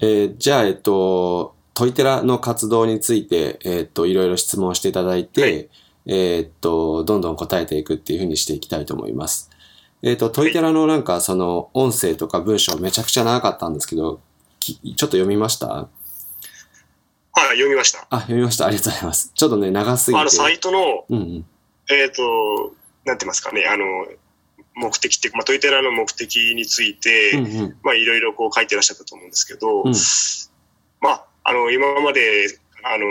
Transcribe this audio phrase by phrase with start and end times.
[0.00, 5.68] えーじゃあ、えっと、トイテラの活動について、えっと、いろいろ質問していただいて、はい
[6.06, 9.50] えっと、どんどん答えていくっていうふうにしていきたいと思います。
[10.02, 14.20] えっと、トイテラのなんか、その、音声とか文章めちゃくちゃ長かったんですけど、
[14.60, 15.66] きちょっと読みました？
[15.66, 15.88] は
[17.36, 18.06] い、読みました。
[18.10, 18.66] あ、読みました。
[18.66, 19.32] ありがとうございます。
[19.34, 20.20] ちょっとね、長すぎて。
[20.20, 21.44] あの、サイトの、うんうん。
[21.90, 22.22] えっ、と、
[23.04, 23.84] なんて言いますかね、あの、
[24.78, 27.76] 目的っていうか、まあ、トイテラの目的について、うんうん。
[27.82, 29.92] まあ、いろいろこう書いてらっしゃったと思うんですけど、うん
[31.00, 33.06] まあ、あの、今まで、あの、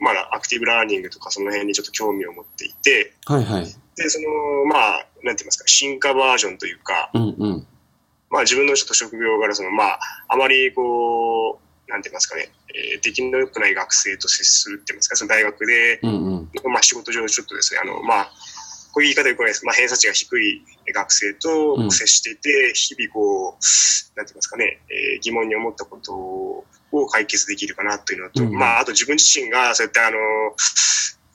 [0.00, 3.64] まあ、アクティブラーニングとかその辺にちょっと興味を持っていて、はいはい。
[3.96, 7.66] で、その、まあ、なんて言いますか、進化バージョンというか、うんうん。
[8.30, 16.72] まあ、自分のちょっと職業柄、その、まあ、あまりこう、なんて言いますかね、えー出来の良くない学生と接するって言いますか、その大学で、うんうん。
[16.72, 18.32] まあ、仕事上ちょっとですね、あの、まあ、
[18.96, 19.66] こういう言い方よくないです。
[19.66, 20.62] まあ、偏差値が低い
[20.94, 26.64] 学生と接していて、日々こう、なんて言いますかね、えー疑問に思ったことを
[27.06, 30.16] 解決できるかなというのと、うんまあ、あと自分自身がそうやってあの、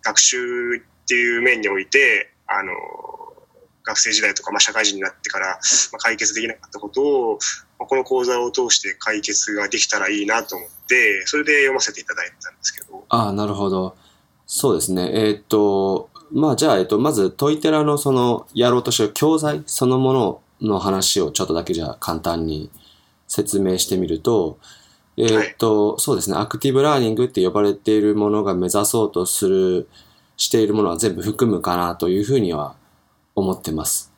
[0.02, 2.74] 学習っていう面において、あの、
[3.84, 5.60] 学生時代とか、まあ、社会人になってから、
[5.92, 7.40] まあ、解決できなかったことを、
[7.78, 13.96] まあこの講座を通して解決ができたらいいなと思って、それで読ませていただいたんですけど、ああ、なるほど。
[14.48, 15.12] そうですね。
[15.14, 22.70] えーっと、まあじゃあ、えっと、まずトイテラのそのやろうとしてる教材そのものの話をちょっとだけじゃあ簡単に
[23.28, 24.58] 説明してみると、
[25.18, 26.38] えーっと、そうですね。
[26.38, 29.88] アクティブラーニングって呼ばれているものが目指そうとする、
[30.38, 32.76] しているものは全部含むかなというふうには
[33.36, 34.12] 思ってます。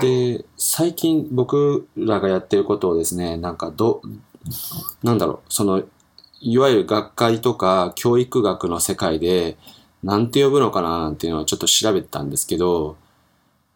[0.00, 4.00] で、最近僕らがやってることをですね、なんかど、
[5.02, 5.82] なんだろう、その、
[6.40, 9.56] いわゆる学会とか教育学の世界で、
[10.02, 12.96] なんて呼ぶのかななんていうのをちょっと調べてたんですけど、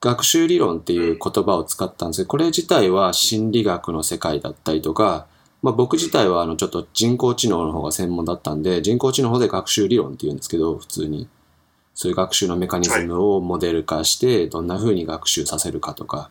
[0.01, 5.27] 学習理論っていう言葉を使ったんですけど、これ自体は心理学の世界だったりとか、
[5.63, 11.29] まあ僕自体はあのちょっと人工知能の方が専門だったんで、人工知能の方で学習理論って言うんですけど、普通に。
[11.95, 16.31] そういう学習のメカニズムをモデル化して、どんな風に学習させるかとか。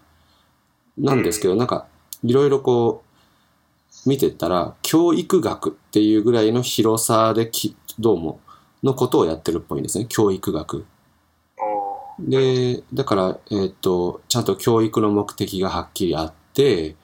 [0.97, 1.85] なんですけど、なんか、
[2.23, 3.03] いろいろこ
[4.05, 8.39] う、見てったら、教育学っていうぐらいの広さでき、どうも、
[8.83, 10.05] のことをやってるっぽいんですね。
[10.07, 10.85] 教育学。
[12.19, 16.95] で、だから、えっ、と、ちゃんと教育の目的がはっきりあって、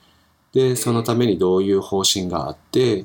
[0.54, 3.04] で、そのためにどういう方針があって、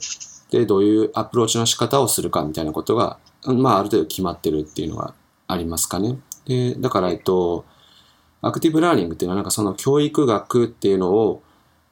[0.51, 5.15] で、どういうアプローチの仕方をするかみたいなことが、うんまあ、ある程度決まってるっていうのが
[5.49, 6.19] ありますかね。
[6.47, 7.65] で、だから、えっと、
[8.43, 11.43] アクティブラーニングっていうのはなんかその教育学っていうのを、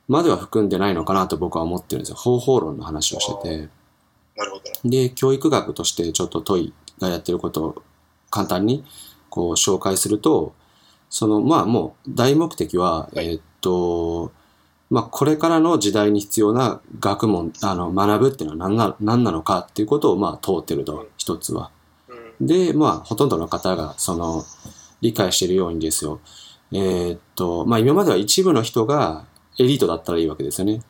[0.09, 2.17] までは含んでないのかなと僕は思ってるんですよ。
[2.17, 3.80] 方法論の話をしてて。
[4.41, 4.89] なるほど。
[4.89, 7.83] で、教育学としてちょっと問いがやってることを
[8.31, 8.85] 簡単に
[9.29, 10.55] こう紹介すると、
[11.11, 14.33] そのまあもう大目的は、はいえーっと、
[14.89, 21.71] まあこれからの時代に必要な学問、あの学ぶっていうのは何な何なのかっていうことをまあ問うてると、一つは。
[22.09, 24.43] うんで、まあほとんどの方がその
[25.03, 26.21] 理解しているようにですよ。
[26.73, 29.27] えーっと、まあ今までは一部の人が
[29.59, 30.81] エリートだったらいいわけですよね。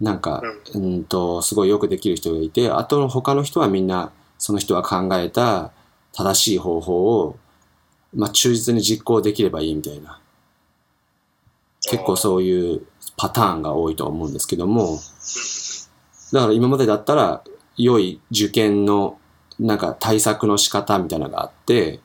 [0.00, 0.42] なんか、
[0.74, 5.72] うんと、すごいよくできる人がいて、あとの他の人はみんな、その人が考えた
[6.12, 7.36] 正しい方法を、
[8.14, 10.18] まあ、忠実に実行できればいいみたいな。
[11.82, 12.82] 結構そういう
[13.16, 14.98] パターンが多いと思うんですけども、
[16.32, 17.42] だから今までだったら、
[17.76, 19.18] 良い受験の、
[19.58, 22.00] なんか対策の仕方みたいなのがあって、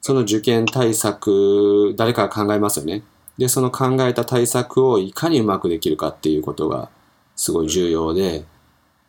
[0.00, 3.04] その受験対策、誰かが考えますよね。
[3.38, 6.88] で、その考えた対策をいかにうまくできるかっていうことが
[7.36, 8.44] すごい重要で、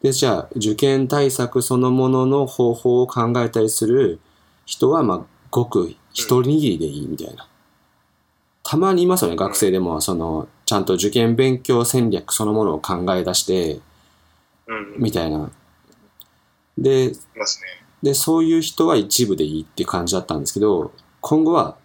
[0.02, 4.20] で、じゃあ、受験対策そのものの方法を考えたりする
[4.66, 7.48] 人は、まあ、ごく一握りでいいみたいな。
[8.64, 13.80] たまにいますよね、学生でも、その、ちゃんと受験勉強戦略そのものを考え出して、
[14.68, 14.96] うん。
[14.98, 15.52] みたいな。
[16.78, 17.14] で。
[18.04, 21.78] で、そういう人は一部でいいって感じだったんですけど、今後は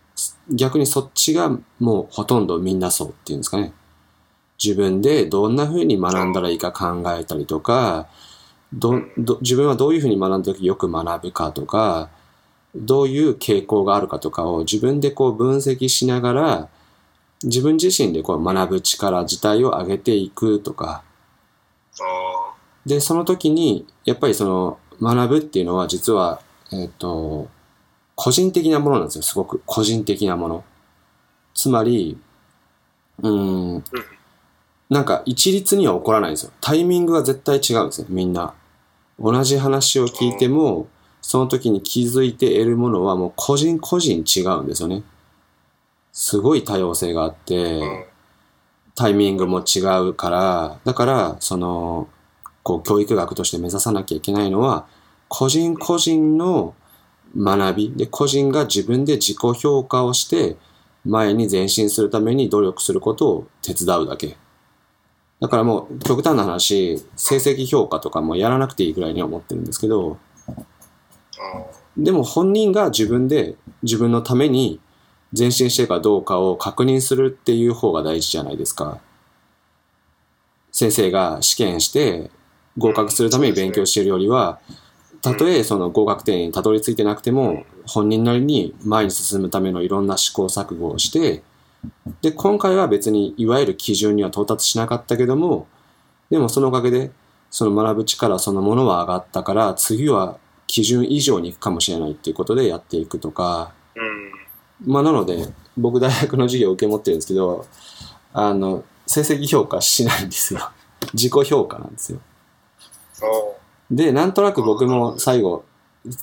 [0.50, 3.72] 逆にそっちがもうほとんどみんなそうっていうんですかね。
[4.62, 8.08] 自分でどんな風に学んだらいいか考えたりとか、
[8.72, 12.10] どど自分はどういう風に学んだ時よく学ぶかとか、
[12.74, 16.68] どういう傾向があるかとかを自分でこう分析しながら、
[17.42, 21.02] 自分自身でこう学ぶ力自体を上げていくとか、
[22.86, 26.40] で、その時に、やっぱりその、学ぶっていうのは実は、
[26.72, 27.48] えっ、と、
[28.14, 29.22] 個人的なものなんですよ。
[29.22, 30.64] すごく個人的なもの。
[31.54, 32.18] つまり、
[33.22, 33.84] うん、
[34.90, 36.52] なんか一律には起こらないんですよ。
[36.60, 38.54] タイミングが絶対違うんですよ、みんな。
[39.18, 40.88] 同じ話を聞いても、
[41.22, 45.04] その時に気づいて得るものはもう個人個人違うんですよね。
[46.12, 48.08] すごい多様性があって、
[48.96, 49.78] タイミングも違
[50.08, 52.08] うから、だから、その、
[52.64, 54.86] こう、教育学として目指さなきゃいけないのは、
[55.28, 56.74] 個人個人の
[57.36, 60.56] 学びで、個人が自分で自己評価をして、
[61.04, 64.36] 前に前進するために努力することを手伝うだけ。
[65.40, 74.80] だからもう、極端な話、成績評価とかもやらなくていいぐらいには思ってるんですけど、あでも本人が自分で自分のために
[75.36, 79.00] 前進してるかどうかを確認するっていう方が大事じゃないですか。
[80.72, 82.30] 先生が試験して
[82.78, 84.60] 合格するために勉強しているよりは、
[85.22, 91.42] たとえその合格点にたどり着いてなくても、本人なりに前に進むためのいろんな試行錯誤をして、
[92.22, 95.66] で、今回は別にいわゆる基準には到達しなかったけども、
[96.30, 97.10] でもそのおかげで、
[97.50, 104.92] その学ぶ力そのものは上がったから、次は基準以上に行くかもしれないっていうことでやっていくとか、うん。
[104.92, 107.66] まあなので、僕大学の授業を受け持ってるんですけど、
[108.32, 110.60] あの、成績評価しないんですよ。
[111.14, 112.20] 自己評価なんですよ。
[113.22, 113.24] あ
[113.90, 115.64] で、なんとなく僕も最後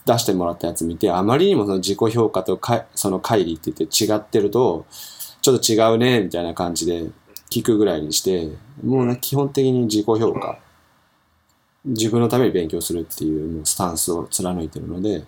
[0.05, 4.85] 出してもらったやつ見て、あまりにもその自己評価とかその乖離って言って違ってると、
[5.47, 7.05] ちょっと違うね、みたいな感じで
[7.49, 8.49] 聞くぐらいにして、
[8.83, 10.59] もうね、基本的に自己評価、
[11.85, 15.23] 自分のために勉強するっていうもうスタンスを貫いてるので、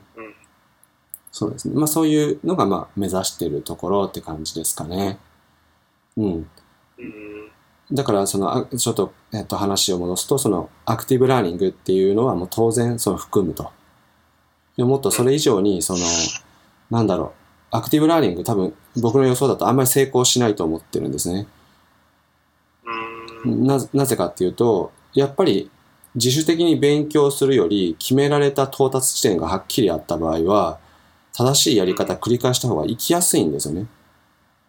[1.31, 1.75] そうですね。
[1.75, 5.19] まあそういうのがまあ目指してるところって感じですかね。
[6.17, 6.49] うん。
[7.93, 13.71] だからそのちょっと,、えっと話を戻すとそのアクティブラーニングっていうのはもう当然その含むと。
[14.75, 15.99] でもっとそれ以上にその
[16.89, 17.38] なんだろう
[17.71, 21.47] アクティブラーニング多分僕の予想だとあんまり成功しないと思ってるんですね。
[23.45, 23.65] うん。
[23.65, 25.69] ななぜかっていうとやっぱり
[26.15, 30.79] 自主的に勉強するより決められた到達地点がはっきりあった場合は
[31.33, 33.87] 正しいやり方繰り返した方が生きやすいんですよね。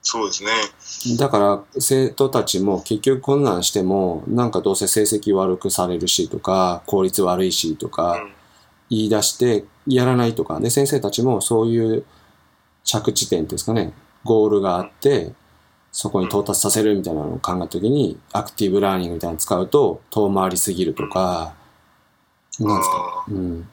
[0.03, 1.17] そうですね。
[1.19, 8.33] だから生徒たちも結局困難してもなんかどうせ成績悪くされるしとか効率悪いしとうかん。
[8.91, 12.05] 言い出してやらないとかで先生たちもそういう
[12.85, 13.93] 着地点ですかね。
[14.25, 15.33] ゴールがあって
[15.93, 21.55] そこに到達させるみたいなのを考えた時にアクティブラーニングみたいなの使うと遠回りすぎるとか
[22.59, 23.69] なんですか、あうん、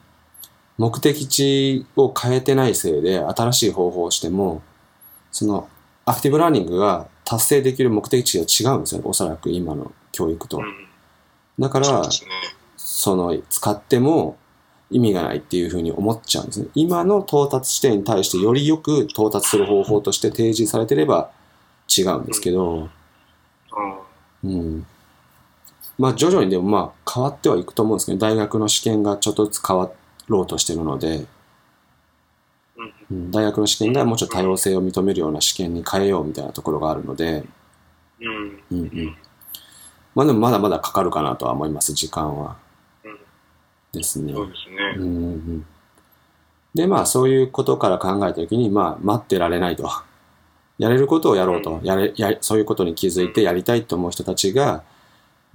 [0.78, 4.62] 目的地を変えてないせいで新しい方法をしても
[5.30, 5.68] その
[6.06, 10.88] アクティブラーニングが達成できる目的地が違うんですよおそらく今の教育とうん。
[11.58, 12.02] だから。
[12.98, 14.38] その使っても
[14.90, 21.30] 意味がないっていうふうに思っちゃうんですね今の到達地点に対してよりよく到達する方法として提示されてれば
[21.88, 22.88] 違うんですけど、
[24.42, 24.50] うん。
[24.50, 24.86] うん。
[25.98, 29.90] まあ徐々にでもまあ変わってはいくと思うんですけど、大学の試験がちょっとずつ変わ
[30.28, 31.26] ろうとしてるので、
[32.76, 32.94] うん。
[33.10, 37.44] うん、大学の試験がもうちょっと多様性を認めるような試験に変えようみたいなところがあるので、
[38.20, 38.62] うん。
[38.70, 39.16] うんうん。
[40.14, 42.56] まあでもまだまだかかるかなとは思います、時間は。
[43.98, 44.32] うんですね。
[44.32, 44.76] そうですね。
[44.96, 45.66] うんうんうん。
[46.74, 49.90] で、まあそういうことから考えたときに、まあ待ってられないと。
[50.78, 51.80] やれることをやろうと。
[51.82, 54.84] やれ、や、そういうことに気づいてやりたいと思う人たちが、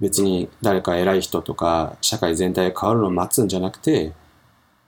[0.00, 4.12] 別に誰か偉い人とか、社会全体が変わるのを待つんじゃなくて、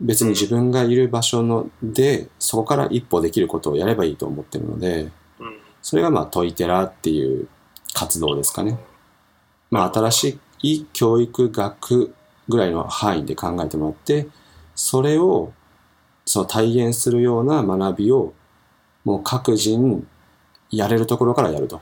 [0.01, 5.11] 別に自分がいる場所ので、そこから一歩できることをやればいいと思ってるので、
[5.41, 5.59] うん。
[5.81, 7.49] それがまあトイテラっていう
[7.95, 8.79] 活動ですかね。
[9.71, 12.15] まあ新しい教育学
[12.49, 14.29] ぐらいの範囲で考えてもらって、
[14.75, 15.53] それを
[16.25, 18.35] その体現するような学びを
[19.05, 20.07] もう各人
[20.71, 21.81] やれるところからやると。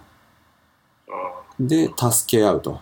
[1.09, 2.81] あで、助け合うと。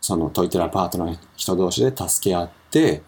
[0.00, 3.02] そのトイテラパートナーの人同士で助け合って、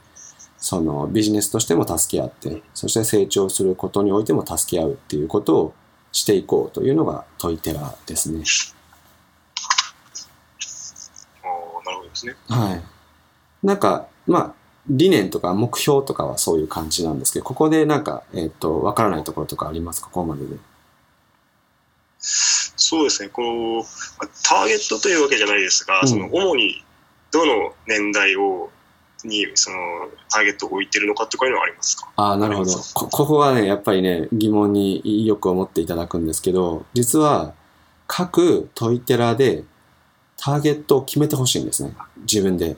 [0.57, 5.75] そのビジネスとしても助け合って、そして成長することにおいても助け合うっていうことを
[6.13, 8.43] していこうというのがトイテラですね。
[11.43, 12.35] あああ、なるほどですね。
[12.49, 12.83] はい。
[13.67, 14.55] なんか、まあ、
[14.89, 20.09] 理念とか目標とかはそういう感じなんですけど、ここでなんか、えっ、と、わからないところとかありますか？
[20.09, 20.57] ここまでで。
[22.19, 23.29] そうですね。
[23.29, 23.83] この、ま
[24.21, 26.85] あターゲットというわけじゃないですが、うんその、主に
[27.33, 28.71] どの年代を、
[29.25, 29.77] に、その、
[30.31, 32.09] ターゲットを置いてるのかとかいうのはありますか？
[32.15, 32.73] ああ、なるほど。
[32.95, 37.55] こ、ここがね、やっぱりね、疑問によく思っていただくんですけど、実は、
[38.07, 39.65] 各トイテラで
[40.37, 41.93] ターゲットを決めてほしいんですね。
[42.19, 42.77] 自分で。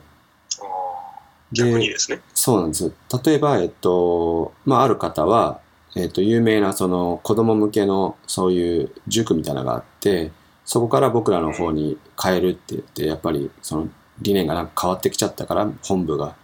[1.53, 2.21] 逆にですね。
[2.35, 2.93] そうなんです。
[3.25, 5.61] 例えば、えっと、まあ、ある方は、
[5.97, 10.31] えっと、有名なその子供向けのそういう塾みたいなのがあって、
[10.65, 13.89] そこから僕らの方に変えるって言って、やっぱりその
[14.21, 16.37] 理念がなんか変わってきちゃったから、本部が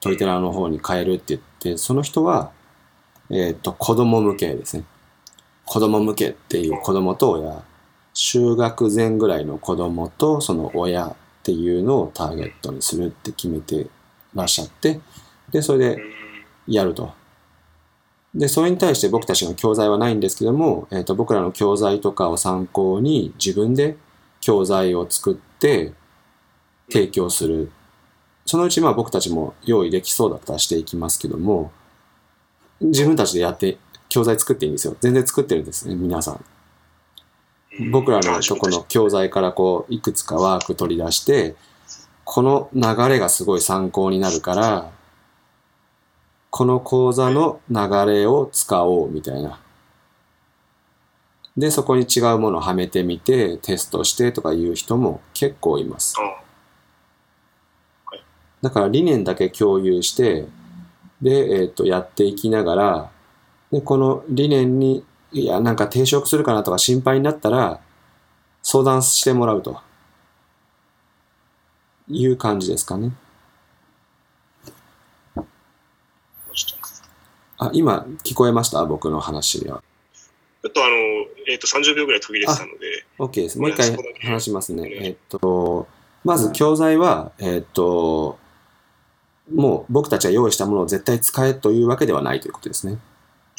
[0.00, 2.52] トイテラの方に変えるって言って、その人は、
[3.30, 4.84] えっと、子供向けですね。
[5.66, 7.64] 子供向けっていう子供と親
[8.14, 13.88] 就学前ぐらいの子供とその親っていうのをターゲットにするって決めて
[14.34, 15.00] らっしゃって、
[15.50, 16.02] で、それで
[16.66, 17.12] やると。
[18.34, 23.96] で、それに対して僕たちの教材はないんですけども、えっ、と、僕らの教材とかを参考に自分で
[24.40, 25.92] 教材を作って
[26.90, 27.70] 提供する。
[28.46, 31.70] そのうちまあ僕たちも用意できそうだったらしていきますけども、
[32.80, 34.96] 自分たちでやって、教材作っていいんですよ。
[35.00, 36.44] 全然作ってるんですね、皆さん。
[37.90, 41.56] 僕らのとこの教材からこう、いくつかワーク取り出して、
[42.34, 44.90] この流れがすごい参考になるから、
[46.50, 47.78] この講座の流
[48.12, 49.60] れを使おうみたいな。
[51.56, 56.16] で、そこに違うものをはめてみて、テストしてとかいう人も結構います。
[56.18, 58.16] あ
[58.62, 60.48] だから理念だけ共有して、
[61.22, 63.10] で、えっ、と、やっていきながら、
[63.70, 67.78] で、この理念に、いや、なんか抵触するかなとか心配になったら、
[68.60, 69.80] 相談してもらうと。
[72.08, 73.12] いう感じですかね。
[77.58, 78.84] あ、今、聞こえました？
[78.84, 79.82] 僕の話は。
[80.62, 80.94] ちょっとあの、
[81.48, 83.58] えっ、と、30秒ぐらい途切れてたので、OK です。
[83.58, 84.88] もう一回話しますね。
[84.90, 85.86] えっと、
[86.24, 88.38] まず教材は、えっと、
[89.52, 92.98] もう僕たちが用意したものを絶対使えというわけではないということですね。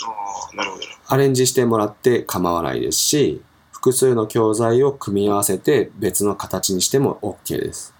[0.04, 0.08] あ
[0.52, 0.84] あ、なるほど。
[1.08, 7.95] アレンジしてもらって構わないですし、複数の教材を組み合わせて別の形にしても OK です。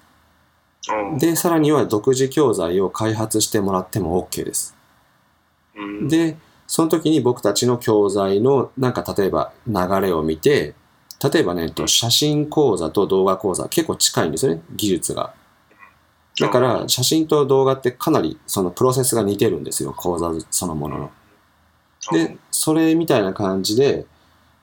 [1.18, 4.76] で、さらには独自教材を開発してもらっても OK です。
[5.76, 6.38] うん、で、
[6.68, 10.74] その時に僕たちの教材のなんか例えば流れを見て、
[11.24, 15.34] 例えばね、えっと写真講座と動画講座結構近いんですよね、技術が。
[16.40, 21.12] だから写真と動画ってかなりそのプロセスが似てるんですよ、講座そのものの。
[22.12, 24.06] で、それみたいな感じで、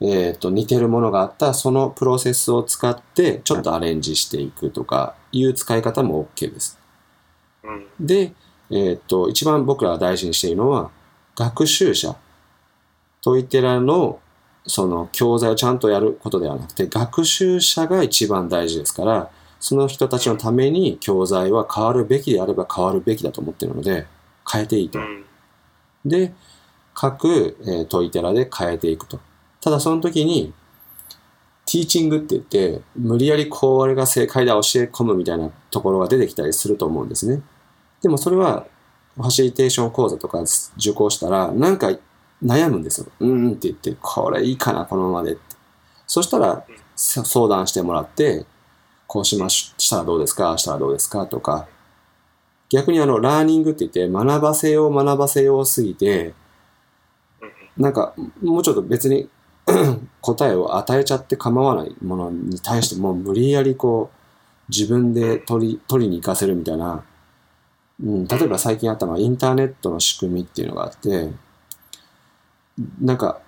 [0.02, 6.78] えっと似てるものがあったらそのプロセスを使ってちょっとアレンジしていくとかいう使い方も OK です。
[7.62, 8.32] うん、で、
[8.70, 10.90] えっと一番僕らが大事にしているのは
[11.36, 12.16] 学習者
[13.22, 14.20] トイテラの
[14.66, 24.06] その教材をちゃんとやることではなくて学習者が一番大事ですからその人たちのために教材は変わるべきであれば変わるべきだと思っているので
[24.50, 25.02] 変えていいとう。
[25.02, 25.24] ん、
[26.04, 26.34] で、
[26.94, 29.20] 各、えートイテラで変えていくと。
[29.62, 30.52] ただその時に、
[31.64, 34.60] ティーチングって言って、無理やりこれが正解だ教え
[34.92, 37.42] 込むみたいなところが出てきたりすると思うんですね。
[38.02, 38.66] でもそれは、
[39.14, 40.42] ファシリテーション講座とか
[40.76, 41.92] 受講したら、なんか
[42.42, 43.06] 悩むんですよ。
[43.20, 45.40] うんって言って、これいいかな、このままでって。
[46.06, 46.66] そしたら、
[46.96, 48.44] 相談してもらって、
[49.06, 51.68] こうしましたらどうですか、したらどうですかとか、
[52.68, 56.34] 逆にあの、ラーニングって言って、学ばせよう学ばせようすぎて、
[57.76, 59.28] なんか、もうちょっと別に
[60.20, 64.22] 答えを与えちゃって構わないものに対してもう無理やりこう、
[64.68, 67.04] 自分で取り、取りに行かせるみたいな、
[68.02, 71.30] うん、例えば最近あったのはインターネットの仕組みっていうのがあって、
[73.00, 73.40] なんか、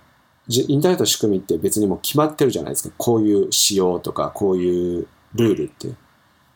[0.48, 2.94] インターネットの仕組みって別にもう決まってるじゃないですか。
[2.98, 5.94] こういう仕様とか、こういうルールって。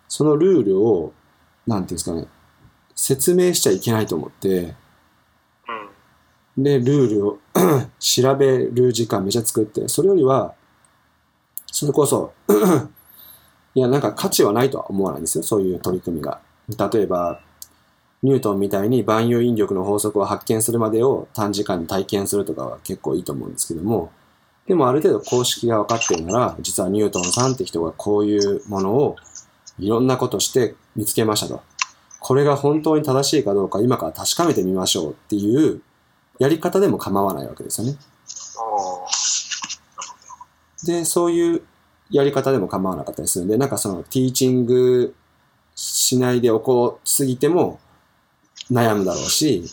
[0.08, 1.12] そのルールを、
[1.66, 2.26] なんていうんですかね、
[2.94, 4.74] 説明しちゃいけないと思って、
[6.58, 7.38] で、ルールを
[8.00, 10.54] 調べる時間めちゃ作って、それよりは、
[11.66, 12.32] それこそ、
[13.74, 16.40] いや、なんか価値はないとは思わないんですよ、そういう取り組みが。
[16.68, 17.40] 例えば、
[18.24, 24.10] ニュートンみたいに万有引力の法則を発見するまでを短時間に体験するとかは結構いいと思うんですけども、
[24.66, 29.16] でもある程度公式が分かってるなら、実はニュートンさんって人がこういうものを
[29.78, 31.62] いろんなことして見つけましたと。
[32.18, 35.80] これが本当に正しいかどうか今から確かめてみましょうっていう
[36.38, 37.96] やり方でも構わないわけですよね。
[40.84, 41.62] で、そういう
[42.10, 45.14] やり方でも構わなかったりするんで、なんかそのティーチング
[45.74, 47.80] しないでおこうすぎても
[48.70, 49.64] 悩むだろうし、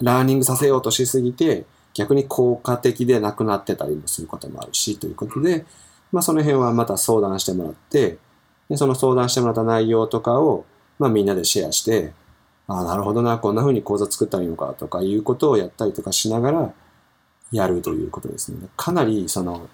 [0.00, 1.64] ラーニングさせようとしすぎて
[1.94, 5.66] 逆に効果的でなくなってたりもすることもあるし、ということで、
[6.10, 8.18] まあその辺はまた相談してもらって、
[8.68, 10.64] でその相談してもらった内容とかを、
[10.98, 12.12] まあみんなでシェアして、
[12.72, 16.72] ああ、なるほどな、こんな風に講座作ったらいいのかとかいうことをやったりとかしながら
[17.50, 18.68] やるということですね。
[18.76, 19.68] かなりその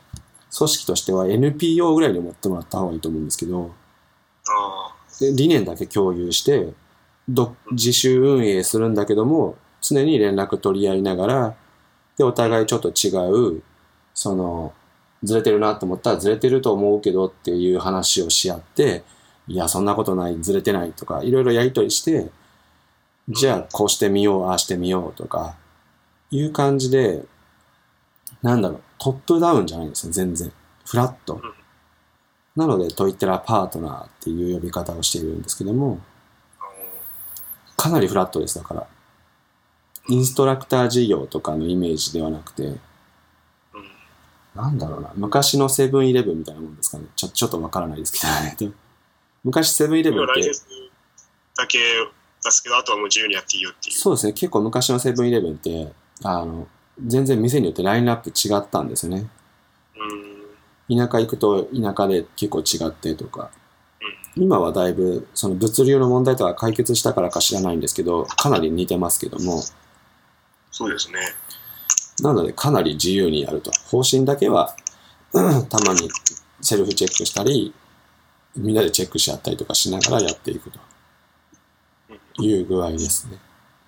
[0.56, 3.70] 組織としては NPO ぐらいに思ってもらった方がいいと思うんですけど、
[5.36, 6.72] 理念だけ共有して、
[7.28, 11.54] ど自主運営するんだけども、常に連絡取り合いながら、
[12.16, 13.10] で、お互いちょっと違
[13.56, 13.62] う、
[14.14, 14.72] その、
[15.22, 19.04] ずれてるなと思ったらずれてると思うけどっていう話をし合って、
[19.46, 22.30] いや、そんなことない、ずれてないとか、いろいろやりとりして、
[23.28, 25.54] じゃあ、こうしてみよう、ああしてみようとか、
[26.30, 27.24] いう感じで、
[28.42, 30.52] なんだろう、トップダウンじゃないんですよ、全然。
[30.86, 31.40] フラット。
[32.56, 36.00] なので、トイテラパートナーっていう呼び方をしているんですけども、
[37.76, 38.86] かなりフラットです、だから。
[40.08, 42.78] インストラクター事業とかのイメージではなくて、うん。
[44.54, 47.04] なんだろうな、昔のセブンイレブンみたいなもんですかね。
[47.14, 48.12] ちょ、ちょっとわからないです
[48.58, 48.72] けど、
[49.44, 50.50] 昔セブンイレブンって
[51.56, 51.78] だけ
[52.42, 53.96] 出すけど、あとはもう自由にやっていいよっていう。
[53.96, 55.92] そうですね、結構昔のセブンイレブンって、
[56.22, 56.66] あの、
[57.04, 59.28] 全然店によってラインナップ違ったんですよね。
[60.88, 60.96] うん。
[60.96, 63.50] 田舎行くと田舎で結構違ってとか、
[64.36, 69.62] 今はだいぶその物流の問題とか解決したからか知らないんですけど、かなり似てますけども、
[70.70, 71.18] そうですね。
[72.20, 73.70] なのでかなり自由にやると。
[73.90, 74.74] 方針だけは、
[75.32, 76.08] う んたまに
[76.60, 77.74] セルフチェックしたり、
[78.56, 80.80] みんなでチェックし合ったりとかしながらやっていくと
[82.44, 83.38] いう具合ですね。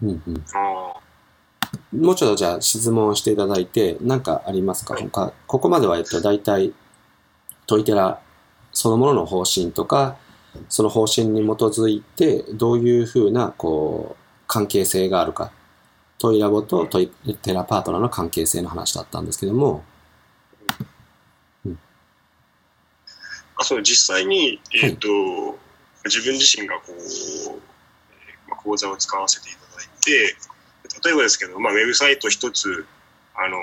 [0.02, 2.00] うんうん。
[2.00, 4.94] もうちょっとじゃあ質問をしていただいて、何かありますか？
[4.94, 5.04] はい。
[5.04, 6.72] 他、ここまでは、えっと、大体、
[7.66, 8.20] トイテラ
[8.72, 10.16] そのものの方針とか、
[10.68, 15.52] その方針に基づいて、どういうふうな、こう、関係性があるか。
[16.18, 17.08] トイラボとトイ
[17.40, 19.82] テラパートナーの関係性の話だったんですけども、
[23.56, 25.08] あそう実際に、えっ、と、
[26.04, 27.69] 自分自身がこう、
[28.56, 30.36] 講座を使わせていただいて、
[31.04, 32.86] 例えばですけど、まあ、ウェブサイト一つ、
[33.34, 33.58] あの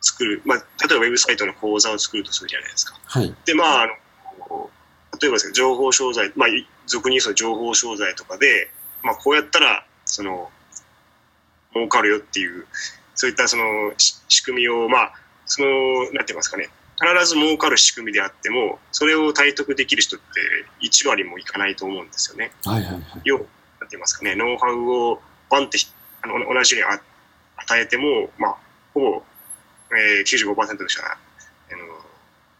[0.00, 2.98] 作る、まあ、例えばウェブサイトの講座を作るとするじゃないですか。
[3.04, 3.34] はい。
[3.44, 4.70] で、まあ、あの、
[5.20, 8.70] 例えばですけど、情報商材、まあ、い俗に言うと情報商材とかで、
[9.02, 10.50] まあ、こうやったら、その、
[11.72, 12.66] 儲かるよっていう、
[13.14, 15.12] そういったそのし仕組みを、まあ、
[15.46, 15.68] その、
[16.04, 20.26] なんて言いますかね、必ず儲かる仕組みであっても、それを体得できる人って
[20.86, 22.52] 1割もいかないと思うんですよね。
[22.64, 23.02] はいはいはい。
[23.24, 25.78] 要は、なんて言いますかね、ノウハウをバンって
[26.22, 27.00] あの同じようにあ
[27.56, 28.56] 与えても、まあ、
[28.92, 29.22] ほぼ、
[29.96, 31.78] えー、95%の人はあの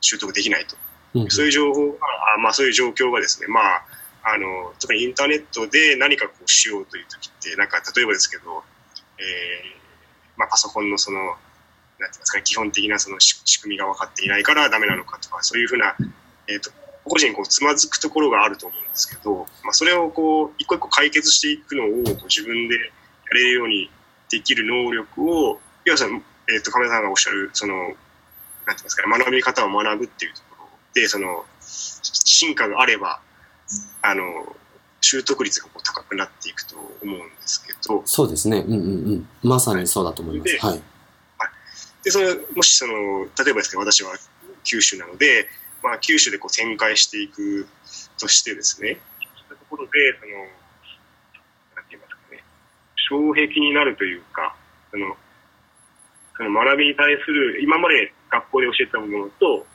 [0.00, 0.76] 習得できないと。
[0.76, 0.80] うん
[1.22, 1.98] うんそういう情報が、
[2.36, 3.82] あまあそういう状況がですね、まあ、
[4.22, 8.62] あの、特にインターネットで何かこうしようという時って、なんか例えばですけど、
[9.18, 11.34] えー、まあパソコンのその、
[12.00, 15.94] なんて言いますかね、基本的なその仕仕組みが分かっていないからダメなのかとか、そういうふうな、
[16.48, 16.70] えっ、と、
[17.04, 22.80] 個人にこうつまずくところがあると思うんですけど、まあそれをこう、一個一個解決していくのをこう自分でや
[23.34, 23.90] れるように
[24.30, 27.94] できる能力を、要はその、えっ、と、亀田さんがおっしゃる、その、なんて
[28.66, 33.20] 言いますかね、学び方を学ぶっていうところで、その、進化があれば、
[34.02, 34.56] あの、
[35.00, 38.64] 習得率がこう高くなっていくと思うんですけど、そうですね。
[38.66, 38.86] うんうんう
[39.16, 39.28] ん。
[39.42, 40.52] まさにそうだと思います。
[40.52, 40.82] ではい。
[42.04, 44.12] で、その、もしその、例えばですけど、私は
[44.64, 45.48] 九州なので、
[45.82, 47.66] まあ、九州でこう展開していく
[48.18, 50.36] としてですね、そういったところで、その、
[51.76, 52.44] なんて言いますかね、
[53.08, 54.56] 障壁になるというか、
[54.90, 55.16] その、
[56.36, 59.66] その学びに対する、今まで学校で教えたものと、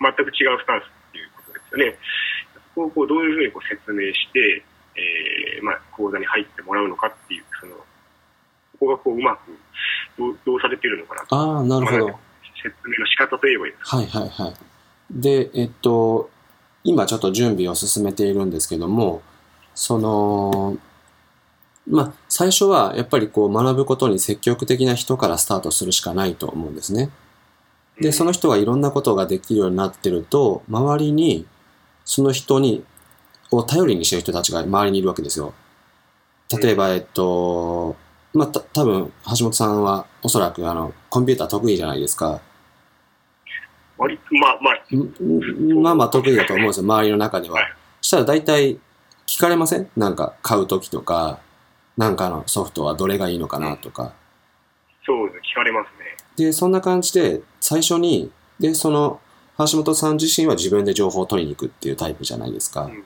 [0.00, 1.98] 全く違うスタンスっていうことですよね。
[2.54, 4.64] そこをこうどういうふうにこう説明して、
[4.96, 7.79] えー、まあ、講座に入ってもらうのかっていう、その、
[8.80, 9.40] ここがこううまく
[10.18, 11.36] どうどうされているのかなと。
[11.36, 12.08] ああ、なるほど。
[12.08, 12.18] まあ
[12.62, 13.96] 説明の仕方といえばいいですか。
[13.96, 14.54] はいはいはい。
[15.10, 16.30] で、えっと、
[16.84, 19.22] 今ちょっと準備を進めているんですけども、
[19.74, 20.76] その、
[21.88, 27.10] まあ、最初はやっぱりこう学ぶことに積極的な人からスタートするしかないと思うんですね。
[28.00, 31.46] で、その人がいろんなことができるようになってると、周りに、
[32.04, 32.84] その人に、
[33.50, 35.52] を頼りにしてる人たちが周りにいるわけですよ。
[36.56, 37.96] 例えば、えっと、
[38.32, 42.40] まあ、た多分橋本さんはおそらくあの、コンピューター得意じゃないですか。
[43.98, 47.72] まあまあ、んまあまあ得意だと思うんですよ、周りの中でははい。
[48.00, 48.78] したら大体
[49.26, 49.90] 聞かれません？
[49.96, 51.38] なんか買うときとか、
[51.96, 54.14] なんかのソフトはどれがいいのかなとか。
[55.04, 56.16] そうですね、聞かれますね。
[56.36, 59.20] で、そんな感じで最初に、で、その
[59.58, 62.84] 橋本さん自身は自分で情報を取りに行くっていうタイプじゃないですか。
[62.84, 63.04] うん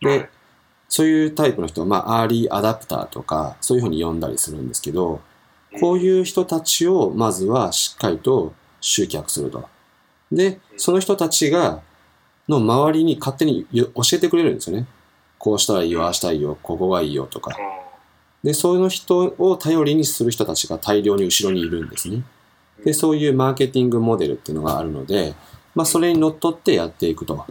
[0.00, 0.28] で、
[0.92, 5.22] そういうタイプの人、まあ、アーリーアダプターとか、そういうふうに呼んだりするんですけど、
[5.80, 9.66] こういう人たちをまずはしっかりと集客すると。
[10.30, 11.80] で、その人たちが、
[12.46, 14.86] の周りに勝手によ教えてくれるんですよね。
[15.38, 17.82] こうしたらいいよ、ああしたらいいよ、ここがいいよとかあ。
[18.44, 22.22] で、その人を頼りにする人たちが大量に後ろにいるんですね。
[22.84, 25.32] で、そういうマーケティングモデルっていうのがあるので、
[25.74, 27.46] まあ、それにのっとってやっていくと。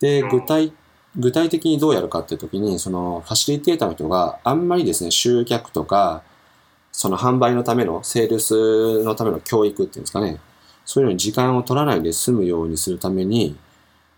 [0.00, 0.72] で、うん具体、
[1.16, 6.22] 具体的にどうやるかっていう時に、そのファシリテーターの人があんまりですね、集客とか、
[6.90, 10.40] その販売のための、セールスのための教育っていうんですかね、
[10.84, 13.56] そういうのに時間を取らないで済むようにするために、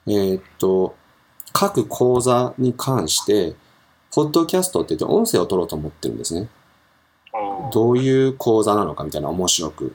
[0.06, 0.94] えーっと、
[1.52, 3.54] 各講座に関して、
[4.14, 6.48] ポッドキャストって言って音声を取ろうと思ってるんですね。
[7.32, 9.94] あどういう講座なのかみたいな面白く。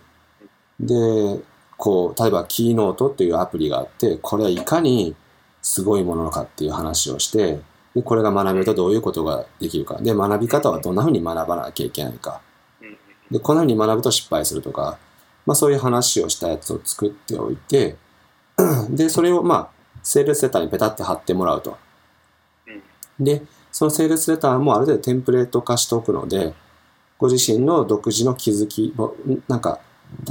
[0.80, 1.40] で、
[1.78, 5.16] こう、例えばキーノートっていうアプリがあって、これはいかに
[5.62, 7.60] すごいものかっていう話をして、
[7.96, 9.98] で、これが学べるとどういうことができるか。
[10.02, 12.42] で、学び方はどんな風に学ばなきゃいけないか。
[13.30, 14.98] で、こんな風に学ぶと失敗するとか、
[15.46, 17.98] まあそういう話をしたやつを作っておいて、
[18.90, 19.70] で、それをまあ、
[20.04, 21.78] セールスレターにペタって貼ってもらうと。
[23.20, 26.54] で、そのセールスレターもある程度テンプレート化しておくので、
[27.18, 29.80] ご自身の独自の気づきも、んなんか、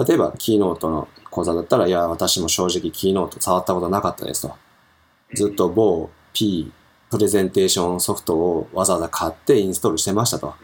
[0.07, 4.55] 例えばキーノートの講座だったら、いや、私も正直キーノート触ったことなかったですと。
[5.35, 6.73] ずっと某 P
[7.11, 10.55] プレゼンテーションソフトをわざわざ買ってインストールしてましたと。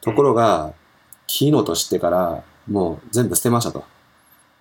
[0.00, 0.72] ところが、
[1.26, 3.84] キーノート知ってからもう全部捨てましたと。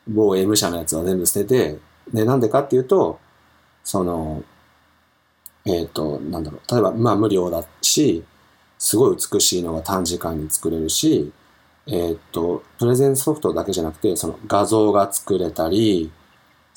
[0.07, 1.79] 某 M 社のやつは全部捨てて、
[2.11, 3.19] で、なんでかっていうと、
[3.83, 4.43] その、
[5.65, 8.23] えっ、と、なんだろう、例えば、まあ無料だし、
[8.79, 11.31] すごい美しいのが短時間に作れるし、
[11.87, 16.11] えっ、と、プレゼンソフトだけじゃなくて、その画像が作れたり、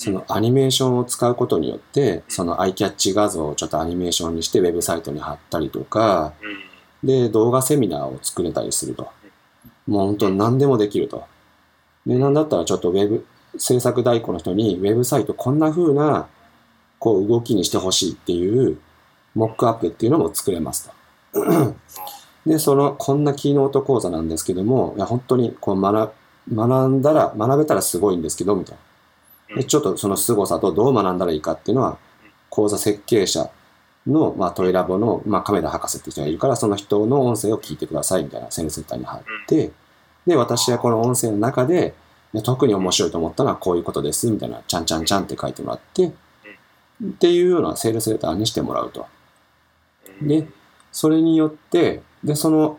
[0.00, 6.70] そのアニメーションを使うことによって、そのアイキャッチ画像をちょっとアニメーションにしてウェブサイトに貼ったりとか、うん
[7.02, 9.08] で、動画セミナーを作れたりすると。
[9.86, 11.24] もう本当何でもできると。
[12.06, 16.28] で、なんだったらちょっとウェブ、制作代行の人にウェブサイトこんな風な、
[16.98, 18.78] こう動きにしてほしいっていう、
[19.34, 20.90] モックアップっていうのも作れます
[21.32, 21.76] と。
[22.46, 26.12] で、その、こんなキーノート講座なんですけども、いや、本当にこう学、
[26.52, 28.89] 学んだら、学べたらすごいんですけど、みたいな。
[29.56, 31.98] でちょっとその凄さとどう学んだらいいかっていうのは、
[32.48, 33.50] 講座設計者
[34.06, 39.70] の、まあ、トイラボの、まあ、亀田博士って人がいるから、その人の音声を聞いてくださいみたいなセールセンターに貼って、
[40.26, 41.94] で、私はこの音声の中で、
[42.32, 46.12] で特に面白いと思ったのはこういうことです、みたいな、ちゃんちゃんちゃんって書いてもらって、っ
[47.18, 49.06] ていうようなセールスレターにしてもらうと。
[50.22, 50.46] で、
[50.92, 52.78] それによって、で、その、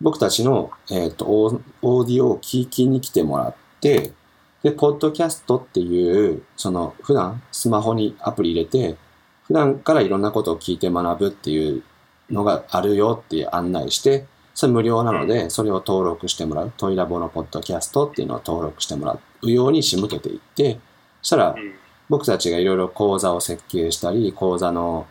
[0.00, 4.12] 僕たちの、えっ、と、オーオーディオを聞きに来てもらって、
[4.62, 8.96] で、ポッドキャストっていう、その、普段スマホにアプリ入れて、
[9.44, 11.82] 普段からいろんなことを聞いて学ぶっていう
[12.30, 16.72] のがあるよっていう案内して、それ無料なので、それを登録してもらう。
[16.76, 20.80] トイラボのポッドキャストっていうのを登録してもらうように仕向けていって、
[21.22, 21.74] そしたら、うん
[22.08, 25.06] 僕たちがいろいろ講座を設計したり、講座の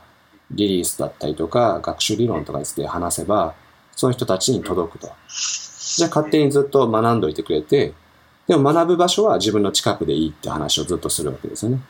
[0.51, 3.53] リリースだったりとか、学習理論とかについて話せば、
[3.95, 5.11] その人たちに届くと。
[5.97, 7.93] じゃあ勝手にずっと学んどいてくれて、
[8.47, 11.81] でも学ぶ場所は自分の近くでいいって話をずっとするわけですよね。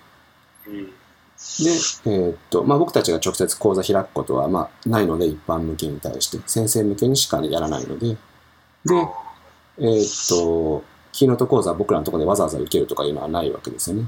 [0.67, 0.93] うん
[1.37, 8.17] で、えーっと、まあ僕たちが直接講座開くことは、まあないので、一般向けに対して、先生向けにしかやらないので、で、
[9.77, 14.07] えーっと、キーノート講座は僕らのところでわざわざ受けるとかいうのはないわけですよね。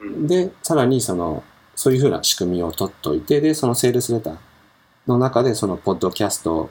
[0.00, 4.36] うんで、さらにその、そういうふうな仕組みを取っといて、で、そのセールスレター
[5.06, 6.70] の中でそのポッドキャスト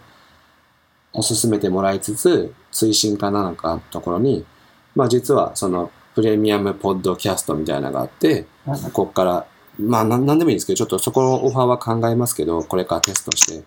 [1.14, 4.46] を進めてもらいつつ、推進課なのかのところに、
[4.96, 9.46] まあ実はそのプレミアムポッドキャストみたいなのがあって、ここから、
[9.80, 13.64] まあなんでもいいんですけど、ちょっとそこのオファーは考えますけど、これからテストして、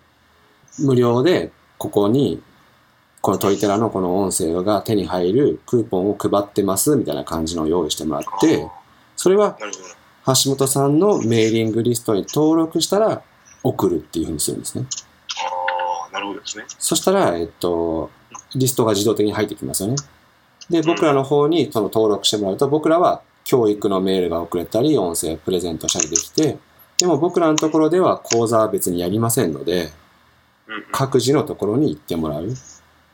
[0.79, 2.41] 無料でここに、
[3.21, 8.67] このトイテラのこの音声が手に入るクーポンを配ってますみたいな感じのを用意してもらって、
[9.15, 9.57] それは。
[10.25, 13.23] 橋本さんのメーリングリストに登録したら
[13.63, 14.85] 送るっていうふうにするんですね。
[15.43, 16.65] ああ、なるほどですね。
[16.77, 18.11] そしたら、えっと、
[18.55, 19.95] リストが自動的に入ってきますよね。
[20.69, 26.57] で、僕らの方にその登録してもらうと、僕らは教育のメールが送れたり、音声プレゼントしたりできて、
[26.97, 29.89] でも僕らのところでは講座は別にやりませんので、
[30.91, 32.53] 各自のところに行ってもらう。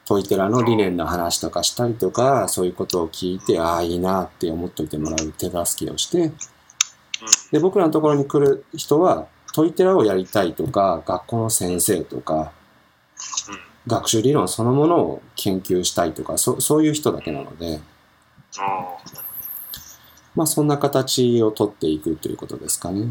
[0.07, 6.31] トイテラの理念の話とかしたりとか、そういうことを聞いて、ああ、いいなって思っといてもらう手助けをして、
[7.51, 12.51] で、僕らのところに来る人は、トイテラをやりたいとか、学校の先生とか、
[13.49, 17.79] うん学習理論そのものを研究したいとか、そそういう人だけなので、
[20.35, 23.07] まあそんな形を取っていくということですかね。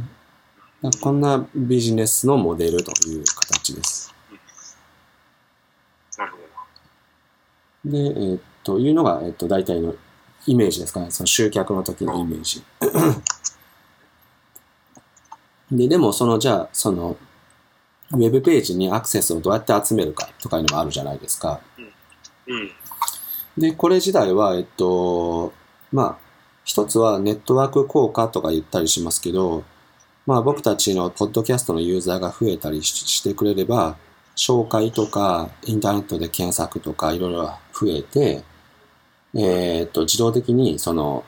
[1.01, 4.15] こんなビジネスのモデルという形です。
[6.19, 6.39] なるほ
[7.87, 7.91] ど。
[7.91, 9.95] で、えーっと、いうのが、えーっと、大体の
[10.47, 11.11] イメージですかね。
[11.11, 12.63] その集客の時のイメージ。
[15.73, 17.17] で、でも、その、じゃあ、その、
[18.15, 21.61] ウェブページにアクセスをどうやって集めるかとかいうのもあるじゃないですか。
[23.59, 25.53] で、これ自体は、えっと、
[25.93, 26.19] まあ、
[26.65, 29.65] 一つはネットワーク効果とか言ったりしますけど、
[30.27, 33.97] まあ僕たちのポッドキャストのユーザーが増えたりししてくれれば、
[34.37, 38.43] 紹介とかインターネットで検索とかいろいろ増えて、
[39.35, 41.25] えーっと、自動的にその、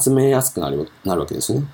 [0.00, 1.64] 集めやすくなるなるわけですね。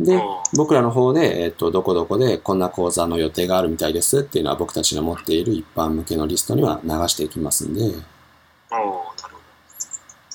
[0.00, 0.20] で、
[0.56, 7.94] 僕らの方で、えーっと、どこどこでこんな講座の予定があるみたいですっていうのは僕たちの持っている一般向けのリストには流していきますんで、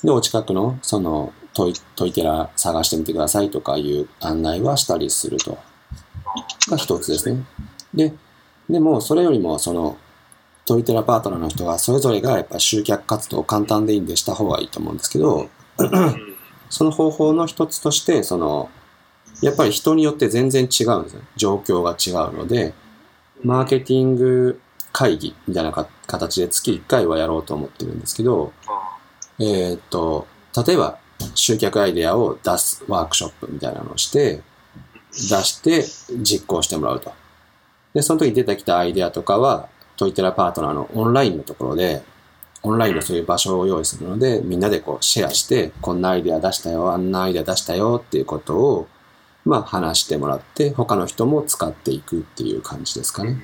[0.03, 5.57] で、お近くの、その、トイトイテラ探してみてくださいとかいう案内はしたりすると。
[6.69, 7.43] が一つですね。
[7.93, 8.13] で、
[8.69, 9.97] でも、それよりも、その、
[10.65, 15.49] トイテラパートナーの人が、それぞれがやっぱ集客活動を簡単でいいんでした方がいいと思うんですけど、
[16.69, 18.69] その方法の一つとして、その、
[19.41, 21.21] やっぱり人によって全然違うんですよ。
[21.35, 22.73] 状況が違うので、
[23.43, 24.59] マーケティング
[24.91, 25.71] 会議みたいな
[26.07, 28.51] 形で月1回はやろうと思ってるんですけど、
[29.39, 30.27] えっ、と、
[30.67, 30.97] 例えば
[31.35, 34.41] 集客アイデアを出すワークショップみたいなのをして、
[35.11, 35.83] 出して
[36.21, 37.11] 実行してもらうと。
[37.93, 42.03] で、その時出てきたアイデアとかは、トイテラパートナーのオンラインのところで、
[42.61, 48.87] オンラインのそういう場所を用意するので、みんなでこうシェアして、こんなアイデア出したよ、あんなアイデア出したよっていうことを、
[49.45, 53.37] まあ話してもらって、他の人も使っていくっていう感じですかね。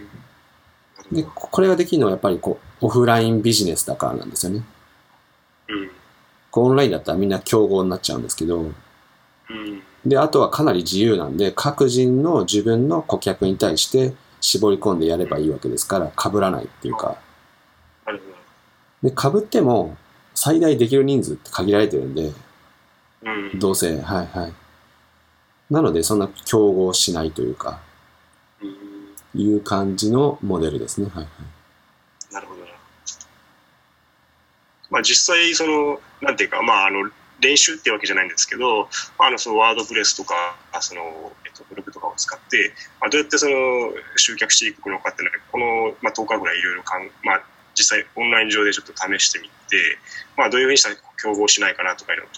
[1.12, 4.63] で、これができるのはやっぱりこう、オフラインビジネスだからなんですよね。
[6.51, 8.71] こうオンラインだったらみんな競合になっちゃうんですけど、
[10.05, 17.17] で、あとはかなり自由なんで、各人の自分の顧客に対して絞り込んでやればいいわけですから、被らないっていうか。
[19.03, 19.97] で、被っても
[20.34, 22.31] 最大できる人数って限られてるんで、
[23.55, 24.53] どうせ、はいはい。
[25.69, 27.80] なので、そんな競合しないというか、
[29.34, 31.08] いう感じのモデルですね。
[31.13, 32.34] はいはい。
[32.34, 32.67] なるほどな。
[34.91, 38.88] まあ実際、その、なんていうか、まああの、練習ってわけじゃないんですけど、
[39.19, 43.54] あの、そのワードプレスとか、その、えっと、ブログとかを使って、まあ、どうやってその、
[44.15, 47.43] 集客していくのかっていうのは、この、まあ、10日ぐらいいろいろかん、まあ、
[47.75, 49.97] 実際オンライン上でちょっと試してみて、
[50.38, 52.30] まあ、どういうふうにしたら競合しないかなとかいうのを、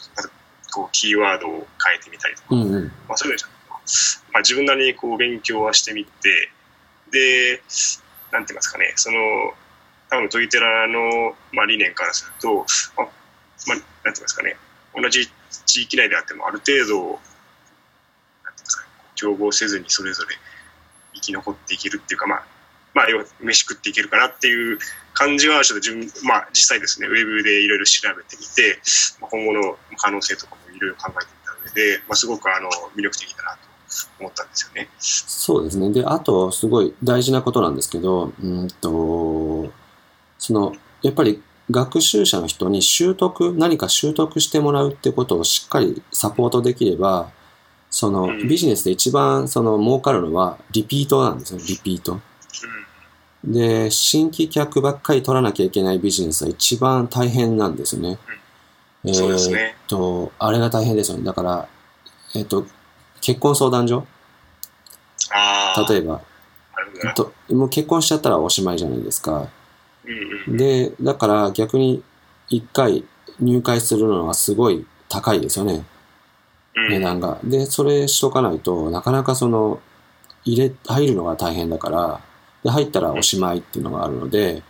[0.77, 1.51] こう、キーワードを
[1.83, 3.47] 変えてみたりとか、うんうん、まあ、そういうの
[4.31, 6.51] まあ、自分なりにこう、勉強はしてみて、
[7.11, 7.63] で、
[8.31, 9.17] なんて言いますかね、その、
[10.11, 13.07] 多分トイテラの、まあ、理念からすると、まあ、
[13.67, 14.55] まあ、なんて言いますかね、
[14.95, 15.27] 同じ
[15.65, 17.19] 地域内であってもある程度、
[19.15, 20.35] 競合せずにそれぞれ
[21.15, 22.45] 生き残っていけるっていうか、まあ、
[22.97, 24.79] まあ、要は飯食っていけるかなっていう
[25.13, 28.81] 感じは、ちょっと自分、まあ、実際ですね、ウェブでいろいろ調べてみて、
[29.21, 33.59] 今後の可能性とかもいろいろ考えてみた上で、まあ、すごくあの魅力的だなと
[34.19, 34.89] 思ったんですよね。
[34.97, 35.91] そうですね。
[35.91, 39.71] で、あと、すごい大事なことなんですけど、うんと、
[40.39, 47.29] その、やっぱり学習者の人に習得、何か習得してもらうってことをしっかりサポートできれば、
[47.91, 52.19] そのビジネスで一番その儲かるのはリピートなんですよ、リピート。
[53.47, 58.19] で、新規客ばっかり取らなきゃいけないビジネスは一番大変なんですよね。
[59.05, 61.23] えー、っと、あれが大変ですよね。
[61.23, 61.67] だから、
[62.35, 62.65] えー、っと、
[63.21, 64.05] 結婚相談所？
[65.89, 66.21] 例えば、
[67.15, 69.47] と、もう結婚しちゃったらおしまいじゃないですか。
[70.47, 72.03] で、だから逆に
[72.49, 73.05] 一回
[73.39, 75.85] 入会するのはすごい高いですよね。
[76.89, 77.39] 値段が。
[77.43, 79.79] で、それしとかないとなかなかその、
[80.43, 82.21] 入れ、入るのが大変だから、
[82.63, 84.63] で、入ったらおしまいっていうのがあるので、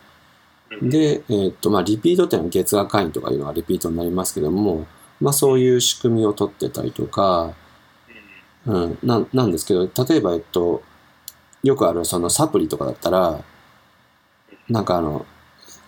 [0.82, 4.86] で、えー、っと、まあ、リピートっていうのは月額会員とかいうのがリピートになりますけども、
[5.20, 7.54] まあ、そういう仕組みを取ってたりとか、
[8.66, 10.84] うん、ななんですけど、例えば、えっと、
[11.64, 13.40] よくあるそのサプリとかだったら、
[14.70, 15.26] なんかあの、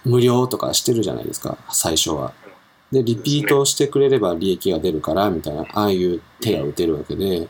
[0.06, 2.34] 無料とかしてるじゃないですか、最初は。
[2.92, 7.48] で、リピートしてくれれば利益が出るから、みたいな、ああいう手が打てるわけで、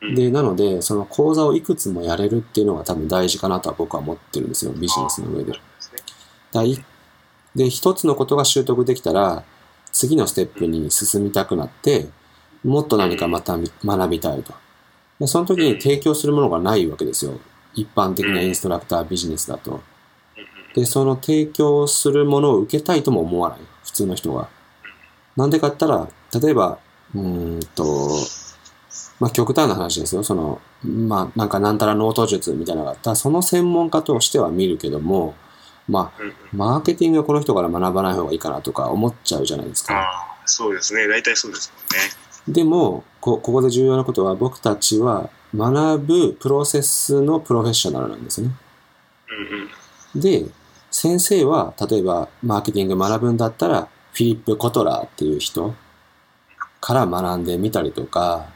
[0.00, 5.52] で、なので、その講座をいくつもやれるっていうのが多分大事かなとは僕は思ってるんですよ、ビジネスの上で。
[7.54, 9.44] で、一つのことが習得できたら、
[9.92, 12.08] 次のステップに進みたくなって、
[12.64, 14.54] もっと何かまた学びたいと。
[15.20, 17.38] でその時に提供するものがないわけですよ。
[17.74, 19.80] 一般的なインストラクタービジネスだと。
[20.74, 23.58] で、その提供するものを受けたいとも思わない。
[23.84, 24.48] 普通の人は。
[25.36, 26.08] なんでかったら、
[26.40, 26.78] 例えば、
[27.14, 28.10] うんと、
[29.20, 30.24] まあ、極端な話ですよ。
[30.24, 35.34] その、まあ、なんかなんたらノート術みたいなのがあったら、その専門家としては見るけども、
[35.88, 36.22] まあ、
[36.52, 39.94] マーケティングはこの人から学ばない方がいいかなとか思っちゃうじゃないですか。
[39.94, 41.06] ああ、そうですね。
[41.06, 42.54] 大体そうですもんね。
[42.62, 48.50] でも、こ、ここで重要なことは、僕たちは学ぶプロセスのプロフェッショナルなんですね。
[49.28, 49.68] うん
[50.14, 50.46] うん、で、
[50.90, 55.74] 先生は、例えば、マーケティング学ぶんだったら、フィリップ・コトラーっていう人
[56.80, 58.46] から学んでみたりとか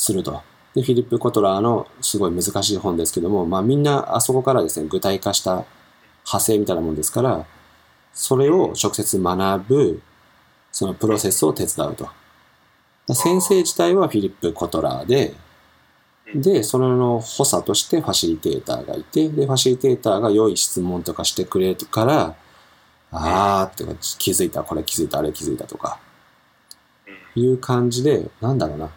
[0.00, 0.42] すると。
[0.74, 5.64] で、フィリップ・コトラーのすごい難しい本ですけども、まあみんなあそこからですね、具体化した
[6.24, 7.44] 派生みたいなもんですから、
[8.14, 10.02] それを直接学ぶ、
[10.72, 12.08] そのプロセスを手伝うと。
[13.12, 15.34] 先生自体はフィリップ・コトラーで、
[16.34, 22.36] で、その補佐としてファシリテーターがいて、で、ファシリテーターが良い質問とかしてくれるから、
[23.10, 23.84] あーって
[24.18, 25.98] 気づいた、これ気づいた、あれ気づいたとか、
[27.34, 28.90] いう感じで、なんだろうな、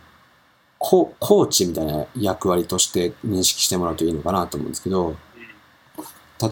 [0.86, 5.16] ココーチみたいな役割として認識してもらうといいのかなと思うんですけど、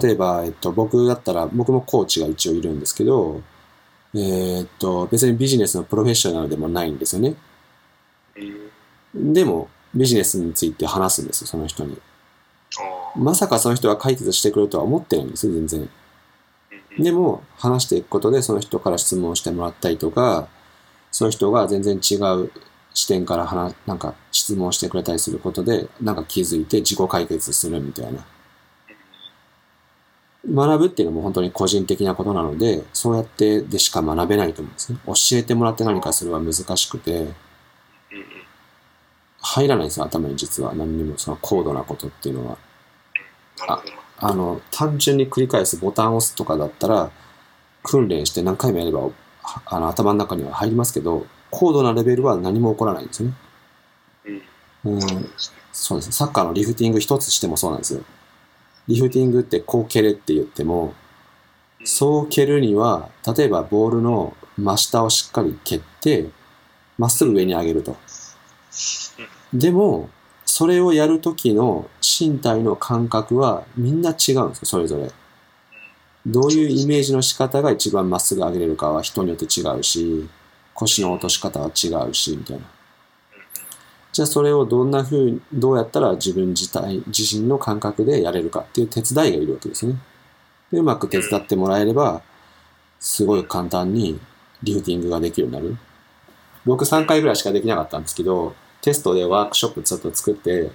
[0.01, 3.41] 例えば、えっと、僕だったら、僕もコーチが一応いるんですけど、
[4.13, 7.35] えーっと、別にビジネスのプロフェッショナルでもないんですよね。
[9.13, 9.33] うん。
[9.33, 11.99] でも、ビジネスについて話すんですよ、その人に。
[13.17, 15.81] まさかその人が解決してくれるとは思ってないんですよ、全然。
[15.81, 15.89] うん
[17.03, 20.47] でも、話していくことで、その人から質問してもらったりとか、
[21.09, 22.51] その人が全然違う
[22.93, 28.25] 視点から話、なんか質問してくれたりすることで、なんか気づいて自己解決するみたいな。
[30.43, 34.99] 学ぶっていうのも本当に個人的なことなので、そうやってでしか学べないと思うんですね。
[35.05, 37.27] 教えてもらって何かするは難しくて、
[39.41, 40.73] 入らないんですよ、頭に実は。
[40.73, 42.57] 何にもその高度なことっていうのは。
[43.59, 43.93] なるほど。
[44.23, 47.11] あの、単純に繰り返すボタンを押すとかだったら、
[47.83, 49.09] 訓練して何回もやれば、
[49.65, 53.35] あの、頭の中には入りますけど、高度なレベルは何も起こらないんですよね。
[54.83, 54.93] うん。
[54.93, 55.01] うん、
[55.71, 56.11] そうですね。
[56.11, 58.01] サッカーのリフティング一つしてもそうなんですよ。
[58.87, 60.93] リフティングってこう蹴れって言っても、うん
[61.83, 66.29] そう蹴るには、例えばボールの真下をしっかり蹴って、
[66.97, 67.97] まっすぐ上に上げると。
[69.53, 70.09] でも、
[70.45, 75.11] それをやるときの身体の感覚はみんな違うんですよ、それぞれ。
[76.25, 80.27] どういうイメージの仕方が一番まっすぐ上げれるかは人によって違うし、
[80.73, 82.63] 腰の落とし方は違うし、みたいな。
[84.11, 89.95] じゃあそれをどんな風に、どうやったら自分自体、自身の感覚でやれるかっていう手伝いがいるわけですね。
[90.71, 92.21] で、うまく手伝ってもらえれば、
[92.99, 94.19] すごい簡単に
[94.63, 95.77] リフティングができるようになる。
[96.65, 100.71] 僕3回ぐらいしかできなかったんですけど、テストでワークショップちょっと作って、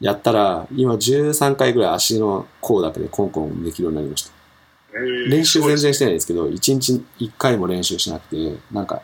[0.00, 4.32] やったら、今13回ぐらい足の甲だけでコンコンできるようになりました。
[5.28, 9.02] 練習全然してないんですけど、1日1回も練習しなくて、なんか、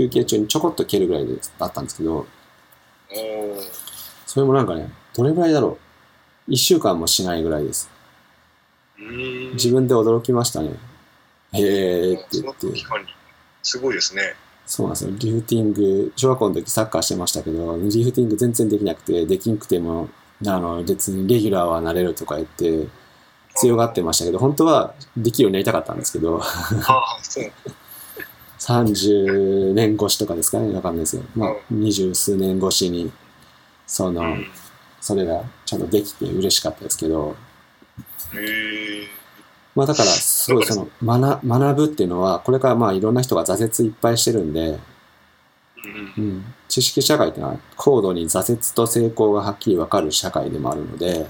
[0.00, 2.26] 休憩中にちょこっと蹴るぐらいでだったんですけど、
[4.26, 5.78] それもなんかね、どれぐらいだろ
[6.48, 6.52] う。
[6.52, 7.90] 1週間もしないぐらいです。
[9.52, 10.70] 自分で驚きましたね。
[11.52, 12.66] へーって言って。
[13.62, 14.34] すごいですね。
[14.66, 15.10] そうなんですよ。
[15.18, 20.08] リフティング、小学校の時サッカーしてましたけど、リフティング全然できなくて、できんくても、
[20.46, 22.86] あの、別にレギュラーはなれるとか言って、
[23.56, 27.52] 強がってましたけど、本当はできるようになりたかったんですけど、ああ、そう。
[28.60, 31.22] 30年越しとかですかね、わかんないですよ。
[31.34, 33.10] まあう、二十数年越しに、
[33.86, 34.46] その、うん。
[35.00, 37.34] それがちゃんとできて嬉しかったですけど。
[39.74, 44.78] まあだから、すごいその、学学ぶっていうのは、これからまあいろんな人が挫折いっぱいしてるんで、
[46.18, 46.24] うん。
[46.24, 51.26] うん、知識社会っていうのは高度に挫折と成功がはっきり分かる社会でもあるので、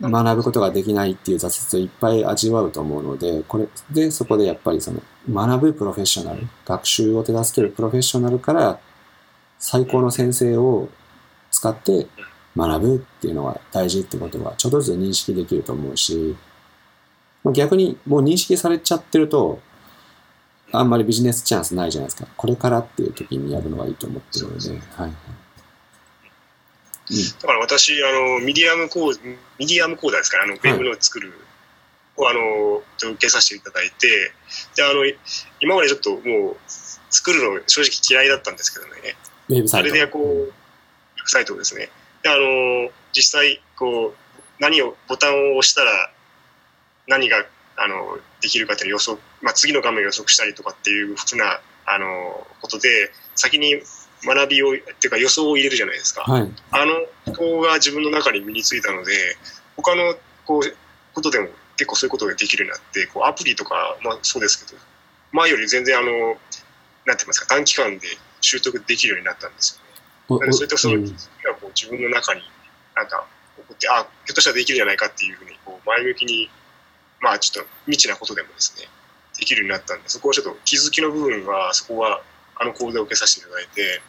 [0.00, 8.78] 学ぶことができないっていう挫折をいっぱい味わうと思うので、これでそこでやっぱりその学ぶプロフェッショナル、学習を手助けるプロフェッショナルから
[9.58, 10.88] 最高の先生を
[11.50, 12.06] 使って
[12.56, 16.36] 学ぶっていうのが大事ってことはちょっとずつ認識できると思うし、
[17.52, 19.60] 逆にもう認識されちゃってると、
[20.72, 22.28] あんまりビジネスチャンスないじゃないですか。
[22.36, 25.12] これからっていう時にやるのがいいと思ってるので、はい。
[27.40, 31.32] だから私、あの、ミディアムコー、ミディアムコーダーですから、あの、ウェブの作る、を、
[32.28, 34.32] あの、受けさせていただいて、
[34.76, 35.04] で、あの、
[35.60, 36.56] 今までちょっともう、
[37.10, 39.16] 作るの正直嫌いだったんですけどね、
[39.48, 39.90] ウェブサイト。
[39.90, 40.52] あれでこう、ウェブ
[41.30, 41.90] サイトをですね、
[42.22, 44.14] で、あの、実際、こう、
[44.58, 46.12] 何を、ボタンを押したら、
[47.06, 47.44] 何が、
[47.76, 53.82] あの、できるかっていう予測、まあ、次の画面を予測したりとかっていうふうな、あの、ことで、先に
[54.24, 56.22] 学びを、っていうか予想を入れるじゃないですか。
[56.22, 56.52] はい。
[56.70, 59.36] あの子が自分の中に身についたので、
[59.76, 60.76] 他のこう
[61.14, 61.48] ことでも
[61.80, 64.78] 結構そういうことができるようになって、こうアプリとか、まあそうですけど、
[65.32, 66.36] 前より全然あの、
[67.06, 68.06] なんて言いますか、短期間で
[68.42, 69.80] 習得できるようになったんです
[70.28, 70.52] よね。
[70.52, 72.42] そういったそのうん気づきがこう自分の中に
[72.94, 73.24] なんか
[73.56, 76.50] 起こって、あ、ひょっとしたらできるんじゃないかっていうふうにこう前向きに、
[77.20, 78.88] まあちょっと未知なことでもですね、
[79.38, 82.20] できるようになったんで、そこはちょっと気づきの部分は、そこは
[82.56, 84.02] あの講座を受けさせていただいて、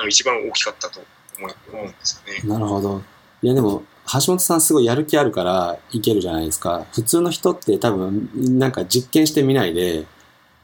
[0.00, 1.00] あの一番大きかったと
[1.38, 2.40] 思うんですよね。
[2.42, 3.02] なるほど。
[3.40, 6.86] いやでも、橋本さんすごいやる気あるからいけるじゃないですか。
[6.92, 10.06] 普通の人って多分、なんか実験してみないで、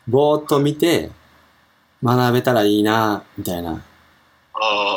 [0.08, 1.10] ぼーっと見て、
[2.02, 3.82] 学べたらいいな、みたいな。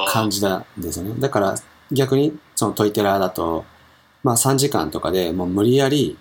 [0.10, 1.16] 感じなんですよね。
[1.20, 1.56] だから
[1.92, 3.66] 逆に、そのトイテラーだと、
[4.24, 6.18] まあ3時間とかでもう無理やり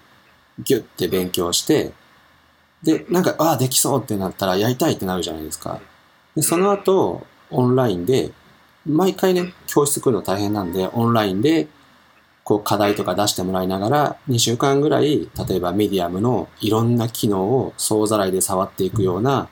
[0.64, 1.92] ギュッて勉強して、
[2.82, 5.80] で、なんか、ああ、できそうってなったらやりたいってなるじゃないですか。
[6.34, 8.32] で、その後、オンラインで、
[8.86, 11.68] 毎回ね、教室来るの大変なんで、オンラインで、
[12.46, 19.48] こう課題とか出してもらいながら、2週間ぐらい、例えばメディアムのいろんな機能を総ざらいで触っていくような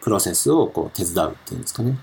[0.00, 1.98] プロセスをこう手伝うっていうんですかね。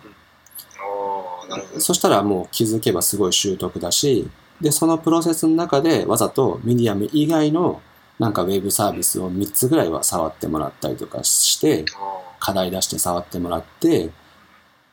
[1.80, 7.82] そしたらもう気づけばすごい習得だし、で、そのプロセスの中でわざとミディアム以外の
[8.20, 14.10] なんかウェブサービスを3つぐらいは触ってもらったりとかして、あ課題出して触ってもらって、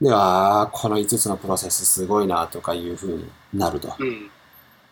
[0.01, 3.89] で、ああ、この5つのプロセスすごいなとかいう風になると。
[3.89, 4.31] ーうん。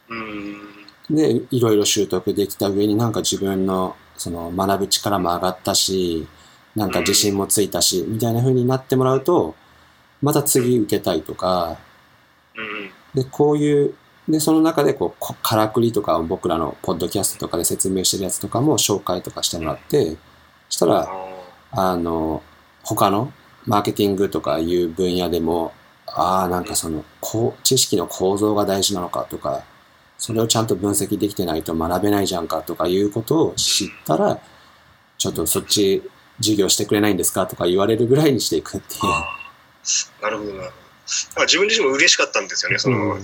[0.09, 1.17] うん。
[1.17, 6.27] で、いろいろ習得できた上になんか自分のその学ぶ力も上がったし、
[6.77, 9.55] なんか自信もついたし、みたいな風になってもらうと、
[10.23, 11.77] また次受けたいとか、
[12.57, 12.91] うん。
[13.15, 13.95] で、こういう、
[14.29, 20.17] で、その中でこう、こからくりとかを僕らのポッドキャストとかで説明してるやつとかも紹介とかしてもらって、
[20.69, 21.09] そしたあら、
[21.73, 21.93] あ。
[21.93, 22.43] あの、
[22.85, 23.33] 他の
[23.67, 25.73] マーケティングとかいう分野でも、
[26.07, 29.65] ああ、なんかその、こう、知識の構造が大事なのかとか、
[30.23, 34.39] それをちゃんと分析できてないと学べないじゃんかとかいうことを知ったら、
[35.19, 36.01] ちょっとそっち
[36.37, 39.03] 授業してくれないんですかとか言われるぐらいにしていくっていう。
[40.23, 40.63] なるほどなるほど。
[40.63, 40.73] なんか
[41.41, 42.79] 自分自身も嬉しかったんですよね。
[42.79, 43.23] その、うん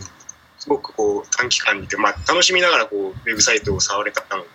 [0.58, 4.48] すごくこう短期間にて、まあ、楽しみながらこうウェブサイトを触れたので、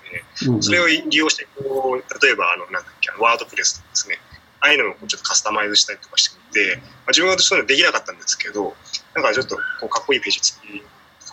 [0.52, 4.20] うんそれを利用してこう、例えばあのなんだっけワードプレスとかですね、
[4.60, 8.76] ああいうのをちょっとカスタマイズしたりとかしてみて、まあ、自分はそういうのできなかったんですけど、
[9.16, 10.54] なんかちょっとこうかっこいいページ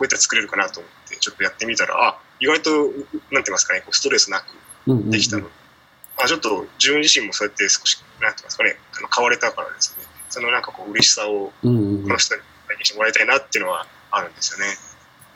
[0.00, 2.94] こうやったら作れるかなと思って、ちょっとやってみたら、あ、意外と、なんて
[3.30, 4.44] 言いますかね、こうストレスなく
[4.86, 5.46] うんうんうんできたの。
[6.16, 14.66] あ、ちょっと自分自身もそうやって少し、なんて言いますかね、あの変われたからですね、そのなんかこう嬉しさをうんうんこの人に体験してもらいたいなっていうのはあるんですよね。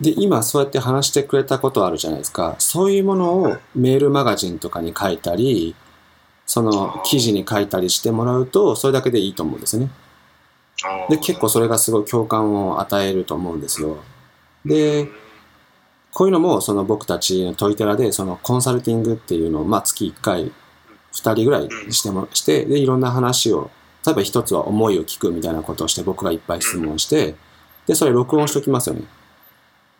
[0.00, 2.56] で、今そうやって話してくれたことあるじゃないですか。
[2.58, 5.74] そういうものをメールマガジンとかに書いたり、
[6.46, 9.88] その記事に書いたりしてもらうと、それだけでいいと思うんですね。
[11.08, 13.98] で、結構それがすごい共感を与えると思うんですよ。
[14.64, 15.08] で、
[16.14, 20.52] こういうのもその僕たちのトイテラでそのコンサルティングっていうのをまあ月1回
[21.12, 23.70] 2人ぐらいしてもして、で、いろんな話を、
[24.04, 27.34] 例えば一つは思いを聞くみたいなことをして僕がいっぱい質問して、
[27.86, 29.02] で、それ録音しておきますよね。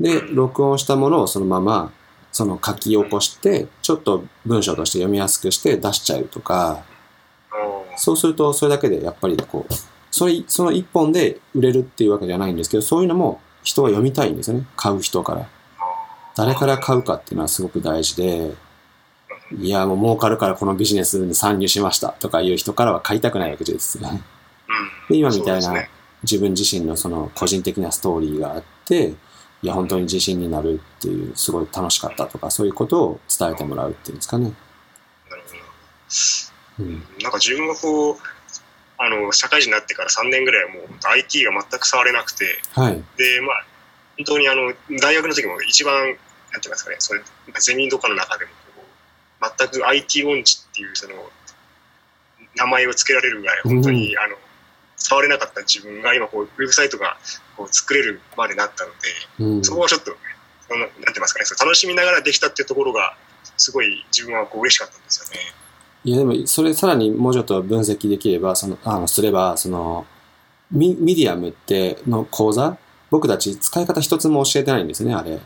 [0.01, 1.93] で、録音したものをそのまま
[2.33, 6.85] その書き起こして、ちょっと文章として読みやすくして出しちゃうとか、
[7.97, 9.75] そうするとそれだけでやっぱりこう、
[10.11, 14.67] それ、その一本で売れるっていうわけじゃないんですけど、そういうのも人は読みたいんですよね。
[14.77, 15.49] 買う人から。
[16.37, 18.55] 誰から買うかっていうのはすごく大事で、
[19.59, 24.20] いや、もう儲かるからこのビジネスに参入しましたとかいう人からは買いたくないわけですよね。
[24.20, 24.35] うん
[25.09, 25.87] で今みたいな
[26.22, 29.14] 自分自身のその個人的なストーリーがあって、
[29.62, 34.53] いや、本当に自信になるっていう、すごい楽しかったとか、そういうことを伝えてもらうっていうんですかね。
[35.30, 37.03] なるほどうん。
[37.22, 38.16] なんか自分がこう、
[38.99, 43.03] あの、社会人になってから3年ぐらいはもう IT が全く触れなくて、はい。
[43.16, 43.64] で、まあ、
[44.17, 46.19] 本当にあの、大学の時も一番、なんて
[46.62, 47.23] 言いますかね、それ、
[47.61, 48.51] ゼミとかの中でも
[49.59, 51.15] 全く IT 音痴っていうその、
[52.57, 54.37] 名前を付けられるぐらい、本当に、あの、
[54.97, 57.17] 触れなかった自分が今こう、ウェブサイトが
[57.57, 58.97] こう作れるまでなったので、
[59.41, 59.65] うん。
[59.65, 60.17] そこはちょっと、
[60.69, 63.17] そのなんて言いますかね、楽しみながらできたっていうところが、
[63.57, 65.41] すごい自分はこう嬉しかったんですよね。
[66.05, 70.07] いや、でも、それさらにもうちょっと分析できれば、その、あの、すれば、その、
[70.71, 72.77] ミミディアムっての講座
[73.11, 75.41] 僕たち使い方一つも教えてないんですね、あれ。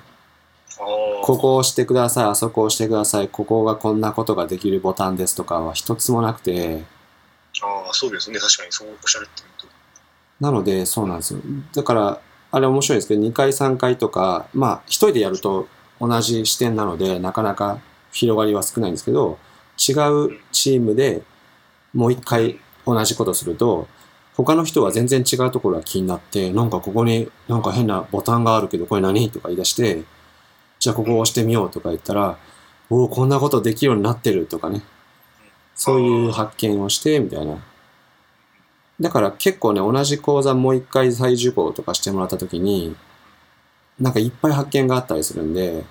[1.22, 6.84] ここを押してください、あそこを押してください、ここがこんなことができるボタンですとかは一つもなくて、
[7.62, 8.38] ああ、そうですね。
[8.38, 9.68] 確かにそうおっしゃるってと。
[10.40, 11.40] なので、そうなんですよ。
[11.74, 15.68] だから、あれ面白いですけど、2回3回とか、まあ、一人でやると
[16.00, 17.80] 同じ視点なので、なかなか
[18.12, 19.38] 広がりは少ないんですけど、
[19.76, 21.22] 違うチームで
[21.92, 23.86] もう一回同じことすると、
[24.38, 29.30] 他の人は全然違うところが気になって、なんかここになんか変なボタンがあるけど、これ何？
[29.30, 30.04] とか言い出して、
[30.78, 32.38] じゃあここを押してみようとか言ったら、
[32.88, 34.82] おお、こんなことできるようになってるとかね。
[35.74, 37.58] そういう発見をして、みたいな。
[39.00, 42.94] だから結構ね、同じ講座もう一回再受講とかしてもらった時に、
[43.98, 45.84] なんかいっぱい発見があったりするんで、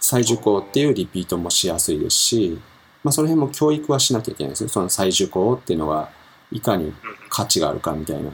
[0.00, 2.60] 再受講っていうリピートもしやすいですし、
[3.02, 4.68] まあその辺も教育はしなきゃいけないですよ。
[4.68, 6.10] その再受講っていうのが
[6.52, 6.94] いかにうん
[7.28, 8.30] 価値があるかみたいな。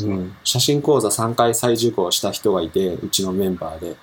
[0.00, 0.36] うん。
[0.42, 3.96] 写真講座3回再受講した人がいて、うちのメンバーで、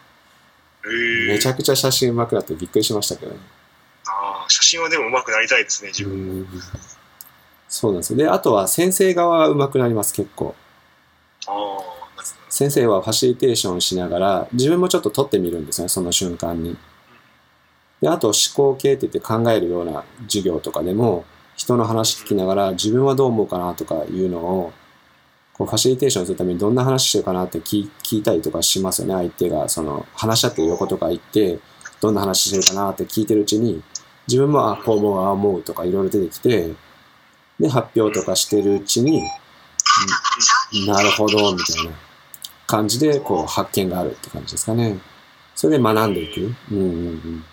[1.28, 3.38] めちゃくちゃ写真上手くなってびっくりしましたけどね。
[4.08, 6.14] ああ、写真はでも上手くなりたいですね、自分。
[6.14, 6.48] うん。
[7.68, 8.18] そうなんですよ。
[8.18, 10.56] で、あとは先生側は上手くなります、結構。
[11.48, 12.00] ああ、
[12.50, 16.78] 先生はファシリテーションしながら自分もちょっと撮ってみるんですねその瞬間に
[18.02, 21.26] であと思考系って言って考えるような授業とかでも
[21.60, 24.74] 人の話聞きながら自分はどう思うかなとかいうのを
[25.54, 31.60] こうファシリテーションするためにどんな話してるかなって聞いたりとかしますよね相手がその話し合ってる横とか行って
[32.02, 33.84] どんな話してるかなって聞いてるうちに
[34.28, 36.74] 自分もあこう思うああ思うとかいろいろ出てきて
[37.60, 39.22] で、発表とかしてるうちに、
[40.88, 41.92] なるほど、みたいな
[42.66, 44.98] 感じで、こう、発見があるって感じですかね。
[45.56, 46.56] それで学んでいく。
[46.72, 47.44] うんうんうん。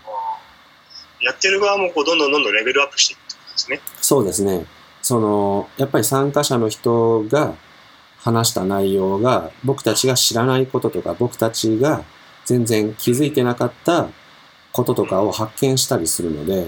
[1.21, 3.26] やってる側もこうどんどんどんどんレベルアップしていく
[3.57, 3.81] ですね。
[4.01, 4.67] そうですね。
[5.03, 7.55] その、やっぱり参加者の人が
[8.19, 12.05] 話した内容が、僕たちが知らないこととか、僕たちが
[12.45, 14.09] 全然気づいてなかった
[14.73, 16.67] こととかを発見したりするので、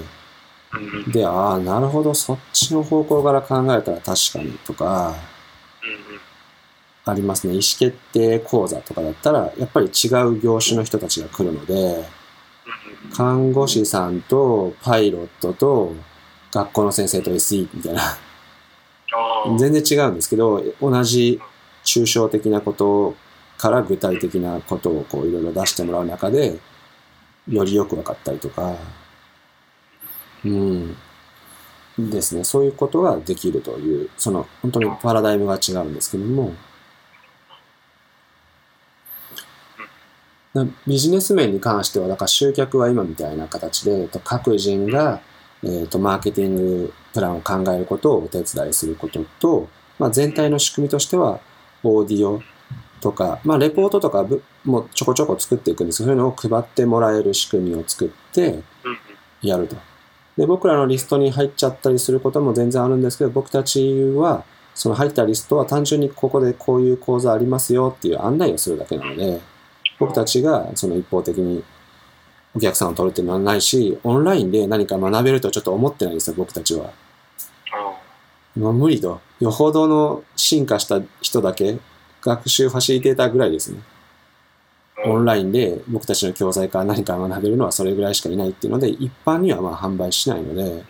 [1.12, 5.14] で、ああ、なるほど、そっちの方向から考えたら確かにとか、
[5.82, 6.18] うん
[7.10, 7.54] ありますね。
[7.54, 12.04] 意思決定講座とかだったら、やっぱり違う業種の人たちが来るので、うん
[13.14, 15.94] 看護師さんとパイロットと
[16.52, 18.02] 学校の先生と SE みたいな、
[19.58, 21.40] 全然違うんですけど、同じ
[21.84, 23.16] 抽象的なこと
[23.56, 26.58] から具体的なことをこういろいろ出してもらう中で、
[27.48, 28.74] よりよく分かったりとか、
[30.44, 30.96] うん。
[31.98, 32.44] ですね。
[32.44, 36.52] そういうことができるという、その本当にパラダイムが違うんですけども、
[40.54, 45.20] なビジネス面に関しては、だから集客は今みたいな形で、えっと各人が、
[45.64, 51.40] えっとマーケティングプランを考えることをお手伝いすることと、まあ、全体の仕組みとしては、
[51.82, 52.42] オーディオ
[53.00, 54.26] とか、まあ、レポートとか
[54.64, 58.62] もちょこちょこ作っていくんです、そういうのを配ってもらえる仕組みを作って
[59.42, 59.76] やると。
[60.36, 64.44] で、僕らのリストに入っちゃったりすることも全然あるんですけど、僕たちは、
[64.74, 69.40] その入ったリストは単純にここでこういう講座ありますよっていう案内をするだけなので、
[69.98, 71.64] 僕たちがその一方的に
[72.54, 76.90] お客さんを取るってのはないし、オンラインで何か学べるとちょっと思ってないんですよ、僕たちは。
[77.72, 79.20] あもう無理と。
[79.40, 81.78] よほどの進化した人だけ、
[82.22, 83.78] 学習ファシリテーターぐらいですね。
[85.04, 90.84] ーオンラインで僕たちの教材から何か学べるのはそれぐらいしかいないっていうので、一般にはまあ販売しないので、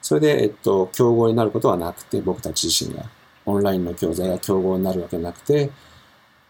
[0.00, 3.04] それで、えっと、競合になることはなくて、僕たち自身が。
[3.44, 5.72] オンラインの教材が競合になるわけなくて、フ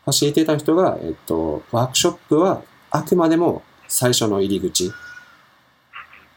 [0.07, 3.62] ァシリテーターの人が、えっと、ワークショップはあくまでも
[3.93, 4.90] 最初の入り口。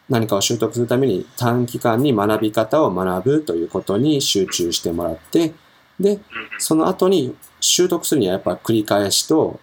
[0.10, 5.54] 何かを習得するために短期間に学び方を学ぶということに集中してもらって、
[6.00, 6.20] で、
[6.60, 9.60] その後に習得するにはやっぱ繰り返しと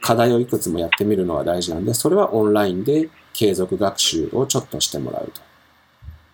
[0.00, 5.30] 課題をいくつもやってみるのが大事なんで、それはオンラインで継続学習をちょっとしてもらう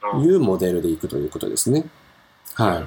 [0.00, 1.84] というモデルでいくということですね。
[2.54, 2.86] は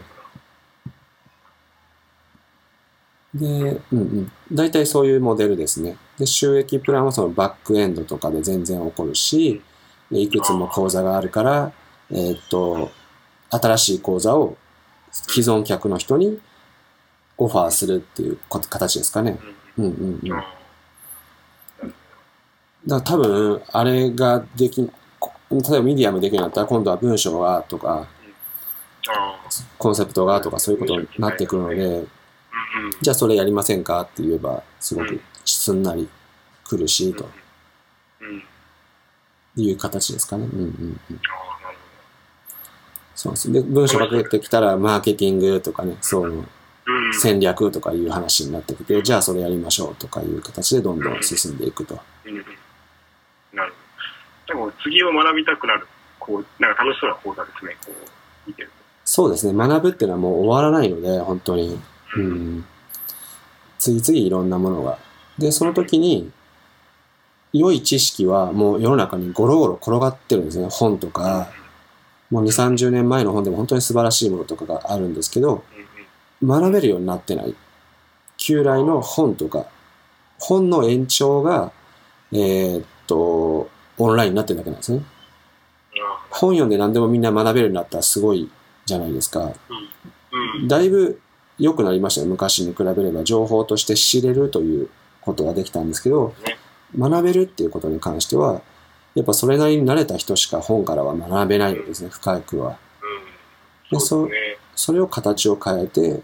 [3.36, 3.40] い。
[3.40, 4.32] で、うんうん。
[4.52, 5.98] 大体そういうモデルですね。
[6.20, 9.62] で、収益プランはそのバックエンドとかで全然起こるし、
[10.12, 11.72] でいくつも講座があるから、
[12.12, 12.92] えーっと、
[13.50, 14.58] 新しい講座を
[15.12, 16.40] 既存客の人に
[17.38, 19.40] オファーするっていう形ですかね。
[19.78, 19.86] うん。
[19.86, 20.30] うんうん。
[20.30, 22.04] だか
[22.88, 24.90] ら多分、あれができ、
[25.20, 28.08] こ例えばミディアムできるようになったら今度は文章がとか、
[29.08, 29.40] あ
[29.78, 32.06] コンセプトがとかそういうことになってくるので、
[33.02, 35.20] じゃあそれやりませんかって言えば、すごく
[35.54, 36.10] すんなり
[36.64, 37.30] 来るし、と
[38.22, 38.44] うん
[39.56, 40.46] いう形ですかね。
[40.46, 40.66] うんうん
[41.12, 41.22] うん。
[43.16, 43.52] そうです。
[43.52, 46.46] で、文章が出てきたら、マーケティングとかね、そう、
[47.14, 52.00] 戦略とかいう話になってきて、じゃあそれやりましょうとかいう形でどんどん進んでいくと。
[53.54, 53.74] なる
[54.48, 54.70] ほど。
[54.70, 55.88] でも次を学びたくなる、
[56.20, 57.94] こう、なんか楽しそうな講座ですね、こう、
[58.48, 58.72] 見てる
[59.04, 59.54] そうですね。
[59.54, 61.80] 学ぶっていうのはもう終わらないので、本当に。
[62.14, 62.22] と。
[62.22, 62.66] うん。
[63.80, 65.00] 次々いろんなものが。
[65.40, 66.32] で、その時に、
[67.52, 70.68] 良い知識はもう世の中にゴロゴロ転がってるんですね。
[70.70, 71.50] 本とか、
[72.30, 75.64] もう2、30年前の本でも本当に素晴らしいものとかがあるんですけど、
[76.44, 77.56] 学べるようになってない。
[78.38, 79.66] 旧来の本とか、
[80.38, 81.72] 本の延長が、
[82.32, 85.02] えーっと、オンラインになってるだけなんですね。
[86.02, 88.50] あ本読んで何でもみんな学べるようになったらすごい
[88.86, 89.52] じゃないですか。
[90.68, 91.20] だいぶ
[91.58, 92.28] 良くなりましたよ。
[92.28, 94.90] 昔に比べれば情報として知れるという
[95.22, 96.58] ことができたんですけどね、
[96.98, 98.62] 学べるっていうことに関しては、
[99.16, 102.78] やっぱそれなりに慣れた人しか本からは学べないんですね、深くは。
[103.92, 104.30] ですね。
[104.76, 106.22] それを形を変えて、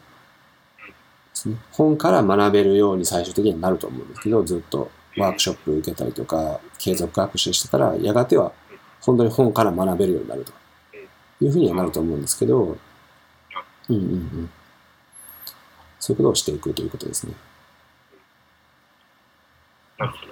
[1.71, 8.51] 本から学べるように最終的になると思うんですけど、ずっとワークショップ受けたりとか、継続学習してたら、やがては
[9.01, 10.53] 本当に本から学べるようになると
[11.43, 12.75] いうふうにはなると思うんですけど、うん
[13.89, 14.49] うんうん。
[15.99, 17.33] そういうことをしていくということですね。
[19.97, 20.27] なるほ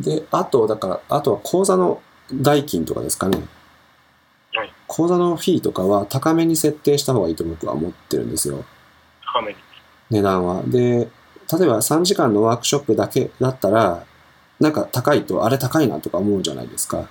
[0.00, 0.10] ど。
[0.16, 2.00] で、あと、だから、あとは講座の
[2.32, 3.38] 代金とかですかね。
[4.54, 8.64] はい講座のフィーとかは高めに設定した方がいいと僕は思ってるんですよ。
[9.34, 9.58] 高めに。
[10.10, 10.62] 値段は。
[10.62, 10.80] で、
[11.52, 14.04] 例えば3時間のワークショップだけだったら、
[14.58, 17.06] なんか高いと、あれ高いなとか思うじゃないですか。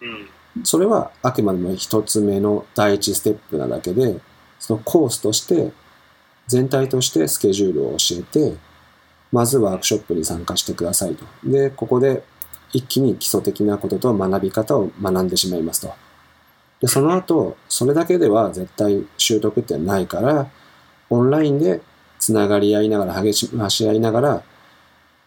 [0.00, 0.64] うん。
[0.64, 4.18] それはあくまでも一つ目の第一ステップなだけで、
[4.58, 5.70] そのコースとして、
[6.46, 8.56] 全体としてスケジュールを教えて、
[9.32, 11.24] まずワークショップに参加してくださいと。
[11.44, 12.22] で、ここで
[12.72, 15.94] 一気に基礎的なことと学び方を学んでしまいますと。
[16.80, 20.50] で、その後、それだけでは絶対習得ってないから、
[21.10, 21.80] オンラインで
[22.18, 24.42] つながり合いながら、激しまし合いながら、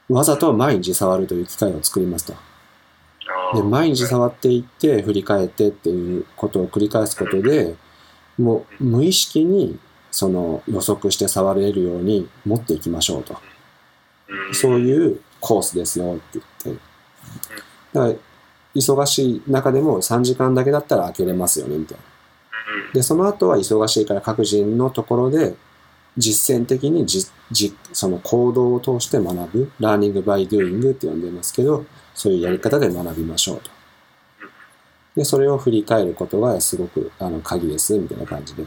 [0.09, 2.33] わざと毎日触るという機会を作りますと。
[2.33, 7.75] あで、毎日触っていって、振り返ってっていうことを繰り返すことで、
[8.37, 9.79] もう無意識に
[10.11, 13.37] その予測して触れるように持っていきましょうと。
[14.53, 16.81] そうういうコースですよって言って。
[17.93, 18.13] だから、
[18.75, 22.89] 忙しい中でも3時間だけだったら開けれますよね、みたいな。
[22.91, 22.93] ん。
[22.93, 25.55] で、その後は忙しいから各人のところで
[26.17, 33.69] 実践的にじじその行動を通して学ぶ、ラーニングバイドゥーイングって呼んでますけど、そういうやり方で学びましょうと。
[35.15, 38.65] で、それを振り返ることがすごくあの鍵です、みたいな感じで。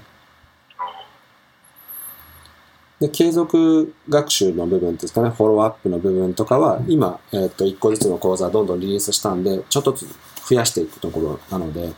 [3.01, 11.93] で、継続学習の部分ですかね、フォローアップの部分とかは、今、えっ、と、一個ずつの講座どんどんリリースしたんで、ちょっとずつ増やしていくところなので、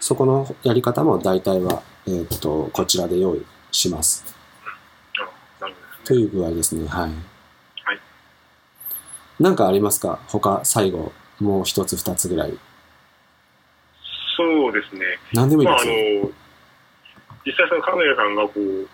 [0.00, 4.24] そこのやり方も大体は、えっ、と、こちらで用意します。
[4.64, 5.30] なる
[5.60, 6.06] ほどですね。
[6.06, 6.88] という具合ですね。
[6.88, 7.10] はい。
[7.10, 7.12] はい。
[9.38, 10.18] なんかありますか？
[10.26, 12.58] 他、最後、もう一つ二つぐらい。
[14.36, 15.02] そうですね。
[15.34, 16.22] 何でもいいまあ、ですあよ。
[16.24, 16.30] の、
[17.46, 18.88] 実際そのカメラさんがこう、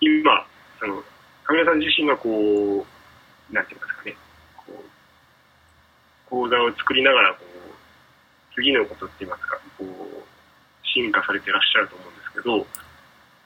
[0.00, 0.44] 今、
[0.78, 1.02] その、
[1.44, 4.16] カメラさん自身がこう、なんて言いうんですかね、
[4.56, 12.58] こう、講座を作りながら、こう、次のことって言いますか、こう、進化されてらっしゃると思うんですけど、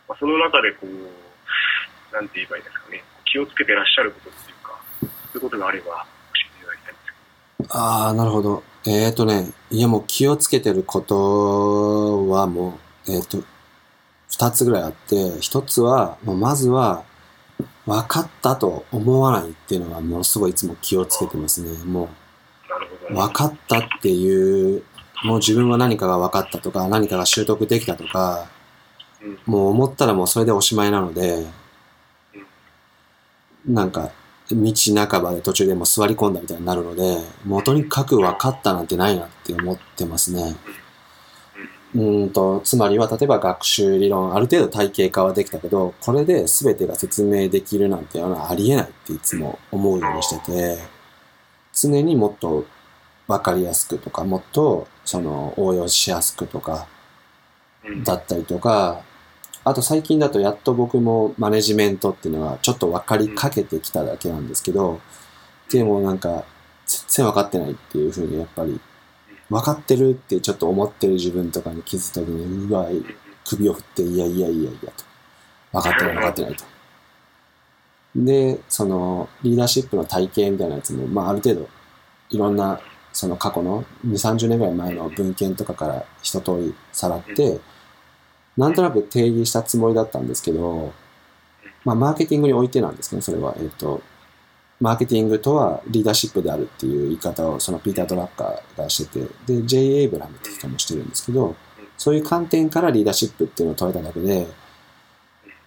[0.09, 7.13] まあ、その中でこう、なんて言えばいいですかね、気をつけてらっしゃることっていうか、そういうことがあれば教えていただきたいんです
[7.59, 7.75] けど。
[7.75, 8.63] ああ、なるほど。
[8.87, 13.43] えっ、ー、とね、いやもう気をつけてることはもう、えっ、と、
[14.31, 17.05] 二つぐらいあって、一つは、まずは、
[17.87, 21.73] 分かったと思わないっていうのはものすごいいつも気をつけてますね。
[21.85, 22.09] もう、
[23.15, 24.83] ど、分かったっていう、
[25.25, 28.49] もう自分は何かが分かったとか、何かが習得できたとか、
[29.23, 29.39] うん。
[29.47, 31.47] もう思ったらもうそれでおしまいなので、
[33.67, 34.11] なんか、
[34.53, 34.73] 道
[35.07, 40.57] 半ばで途中でもう座り込んだみたいになるので、もうとにかく分かったなんてないなって思ってますね。
[41.95, 50.79] うーんと、つまりは例えば学習理論、ある程度体系化はできたけど、これで全てが説明できるなんていうのはありえないっていつも思うようにしてて、
[51.73, 52.65] 常にもっと
[53.27, 56.87] 分かりやすくとか、もっとその応用しやすくとか、
[57.85, 58.05] うん。
[58.05, 59.03] だったりとか、
[59.63, 65.01] あと最近だとやっと僕もマネジメントっていうのはちょっと分かりかけてきただけなんですけど、
[65.71, 66.45] でもなんか
[66.87, 68.81] 全然分かってないっていうふうにやっぱり
[69.51, 72.87] 分かってるってちょっと思ってる自分とかに気づいた時に、うわ、
[73.49, 75.05] 首を振って、いやいやいやいやと。
[75.73, 76.65] 分かってない分かってないと。
[78.17, 81.69] で、そのリーダーシップの体系みたいなやつも、まあある程度
[82.31, 82.81] いろんな
[83.13, 87.61] その過去の2、30年ぐらい前の文献とかから一通りさらって、
[88.57, 90.93] なんとなく定義したつもりだったんですけど、
[91.85, 94.03] まあ、マーケティングにおいてなんですけど、それは、えっ、と、
[94.81, 100.01] マーケティングとはリーダーシップであるっていう言い方を、そのピーター・ドラッカーがしてて、で、J.
[100.01, 101.55] エイブラムって人もしてるんですけど、
[101.99, 104.47] そういう観点からリーダーシップっていうのを問えただけで、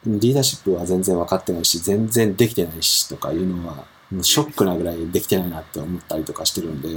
[0.06, 6.90] リーダーシップは全然分かってないし、全然できてないしとかいうのは、もうショックなぐらいできてないなって思ったりとかしてるんで、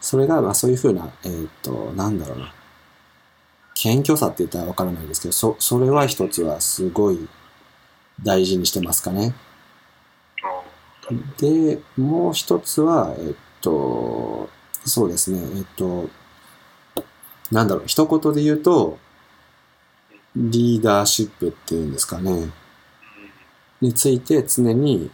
[0.00, 2.52] それが、まあそういうふうな、えーっと、なんだろうな。
[3.74, 7.28] 謙虚さって言ったらわからないですけど、そ、それは一つはすごい
[8.22, 9.34] 大事にしてますかね。
[11.38, 14.48] で、もう一つは、えっと、
[14.84, 16.08] そうですね、えっと、
[17.50, 18.98] なんだろう、一言で言うと、
[20.34, 22.50] リーダーシップっていうんですかね、
[23.80, 25.10] について常に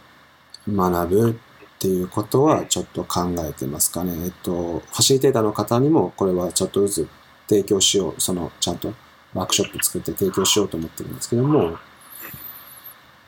[0.67, 1.33] 学ぶっ
[1.79, 4.13] ていうことはちょっと考えてますかね。
[4.25, 7.09] えっと、ファシリテーターの方にもこれはちょっとずつ
[7.47, 8.93] 提供しよう、その、ちゃんと
[9.33, 11.77] ワークショップ作って提供しようと思ってるんですけども、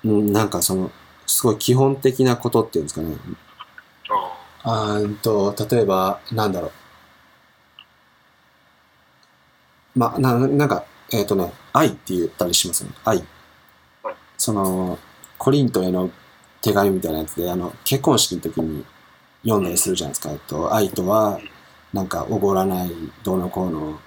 [0.04, 0.92] うん、なんかその、
[1.26, 3.16] すごい基本的なことっていうんですかね。
[4.64, 6.68] あーんと、例えば、なんだろ
[9.96, 10.00] う。
[10.00, 12.96] まあ、な、なんか、えっ、とね、愛って言ったりしますよね。
[13.06, 13.24] 愛。
[14.38, 14.98] その、
[15.38, 16.10] コリントへの
[16.62, 18.84] 手紙みたいなやつで、あの、結婚式の時に
[19.44, 20.32] 読んだりするじゃないですか。
[20.32, 21.40] えっと、愛とは、
[21.94, 22.92] なんか、おごらない、
[23.24, 24.00] どうのこうの、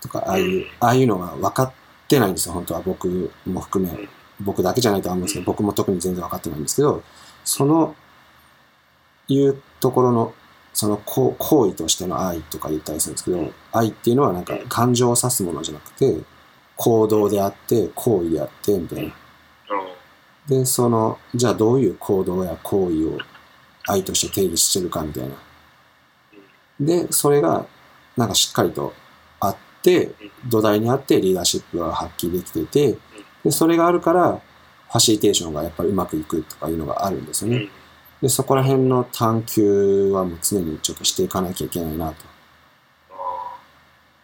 [0.00, 1.72] とか、ああいう、ああいうのが分かっ
[2.08, 2.82] てないんですよ、本当は。
[2.82, 4.08] 僕も含め。
[4.40, 7.02] 僕だけじゃないとは思うんですけど、僕も特に全然分かってないんですけど、
[7.44, 7.94] その、
[9.28, 10.34] いうところの
[10.74, 16.18] その行行為としての愛とか言ったりするんですけど、愛っていうのはなんか感情を指すものじゃなくて、
[16.76, 19.14] 行動であって、行為であって、みたいな。
[20.48, 23.18] で、その、じゃあどういう行動や行為を
[23.86, 25.34] 愛として定義してるかみたいな。
[26.80, 27.66] で、それが、
[28.16, 28.94] なんかしっかりと
[29.40, 30.12] あって、
[30.48, 32.98] 土台にあってリーダーシップが発揮できてて、
[33.44, 34.40] で、それがあるから、
[34.92, 37.68] ファシリテーションがやっぱりうまくいくとかいうのがあるんですよね。
[38.20, 42.24] で、そこら辺の探求はもう常にちょっとしていかなきゃいけないなと。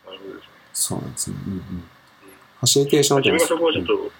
[0.06, 0.40] なるほどですね。
[0.72, 1.36] そうなんですね。
[1.46, 1.60] うんうん。
[1.60, 4.12] ファシリテーションって自分がそこをちょっと、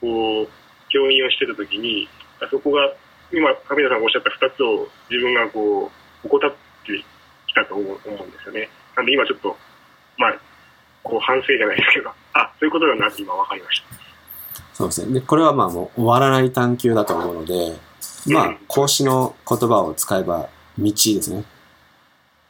[0.00, 0.48] こう、
[0.88, 2.08] 教員をしてたときに、
[2.50, 2.94] そこが、
[3.32, 5.90] 今、上田さんがおっしゃった二つを自分がこ
[6.24, 6.50] う、怠っ
[6.86, 7.04] て
[7.46, 8.68] きたと思う思うんですよね。
[8.96, 9.56] なんで今ちょっと、
[10.16, 10.34] まあ、
[11.02, 13.99] こう反省じゃないですけど、あ、そういうことだなって今分かりました。
[14.80, 15.12] そうですね。
[15.12, 17.76] で、これはまあもう終わらない探求だと思うので、
[18.26, 21.44] まあ、孔子の言葉を使えば、道ですね。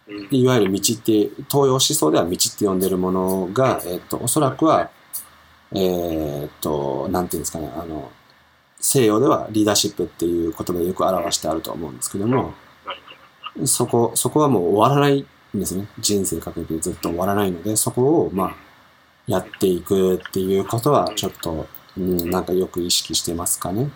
[0.07, 0.29] うん。
[0.31, 4.91] いわゆる道って、東洋思想では道って呼んでるものが、えっと、おそらくは、
[5.75, 8.13] えっと、なんていうんですかね、あの、
[8.79, 12.55] 西洋ではリーダーシップっていう言葉でよく表してあると思うんですけども、
[13.65, 15.27] そこ、そこはもう終わらない
[15.57, 15.89] んですね。
[15.99, 18.57] 人生かけてずっと終わらないので、そこを、まあ、
[19.27, 21.67] やっていくっていうことは、ちょっと、
[21.97, 23.91] うん、なんかよく意識してますかね。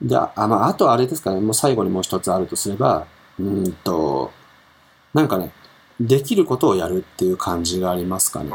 [0.00, 3.06] で、あ、まあ、あとあれですかね、もう最後にもう一つあるとすれば、
[3.38, 4.30] うーんと、
[5.14, 5.52] なんかね、
[6.00, 8.52] できることをやるっていう感じがありますかね。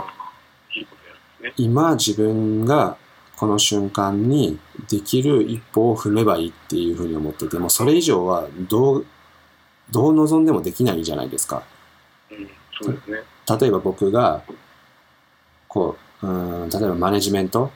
[1.57, 2.97] 今自分が
[3.35, 9.05] この瞬間にできる一歩を踏めばいいっていうふうに思ってて、もうそれ以上はどう、
[9.89, 11.63] どう望んでもできないじゃないですか。
[12.29, 12.49] うん、
[12.79, 13.23] そうですね。
[13.59, 14.43] 例えば僕が、
[15.67, 17.71] こう、うーん、例えばマネジメント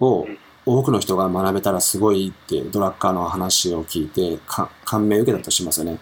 [0.00, 0.26] を
[0.64, 5.98] 多くの人が学べたらすごいってドラッカーの話を聞いてか感銘を受けたとしますよね。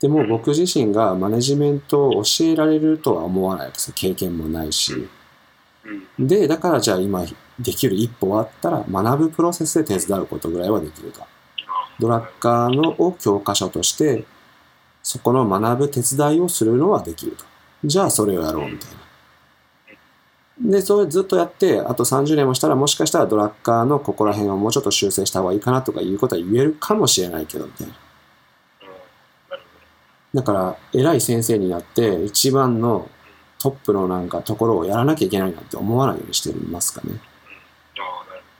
[0.00, 3.94] でも僕自身がマネジメントを教えられるとは思わないですよ。
[3.96, 5.08] 経験もないし。
[6.18, 6.26] うん。
[6.26, 7.24] で、だからじゃあ今
[7.60, 11.20] できる一歩はあったら学ぶプロセスで手伝うことぐらいはできると。
[12.00, 14.24] ドラッカーのを教科書として、
[15.04, 17.44] そこの学ぶ手伝いをするのはできると。
[17.84, 19.01] じゃあそれをやろうみたいな。
[20.62, 27.94] で、それずっとやって、あと30年もしたらもしかしたらドラッカーのここら辺をもうちょっと修正した方がいいかなとかいうことは言えるかもしれないけど、みたいな。
[30.34, 33.08] だから、偉い先生になって、一番の
[33.58, 37.20] トップのなんかところをやらなきゃいけないなんて思わないようにしていますかね。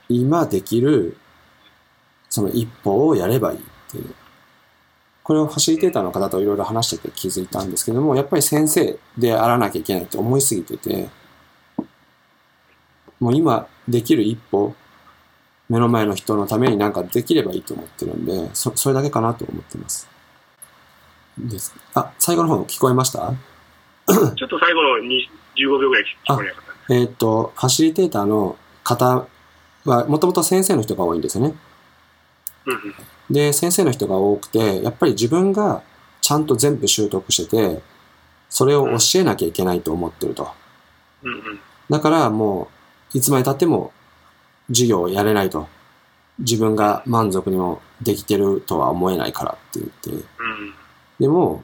[0.09, 1.17] 今できる
[2.29, 4.13] その一歩をやればいいっていう。
[5.23, 11.09] これをファシリテーターの方といろいろ話してて気づいたんですけども、やっぱり先生であらなきゃいけないって思いすぎてて、
[13.23, 14.75] もう今できる一歩、
[15.69, 20.09] 目の前の人のためになんかできればいいと思ってるんで、そそれだけかなと思ってます。
[21.37, 21.73] です。
[21.93, 23.31] あ、最後の方聞こえました？
[24.35, 26.93] ちょっと最後のに15秒ぐらい聞こえなかった。
[26.93, 29.25] えーっと、ファシリテーターの方
[29.85, 31.55] は、もともと先生の人が多いんですよね。
[33.29, 35.81] で、先生の人が多くて、やっぱり自分が
[36.19, 37.81] ちゃんと全部習得してて、
[38.49, 40.49] それを教えなきゃいけないと思ってると。
[41.89, 42.72] だからもう、
[43.13, 43.91] いつまで経っても
[44.67, 45.67] 授業をやれないと。
[46.39, 50.25] 自分が満足にもできてるとは思えないからって言って。
[51.19, 51.63] でも、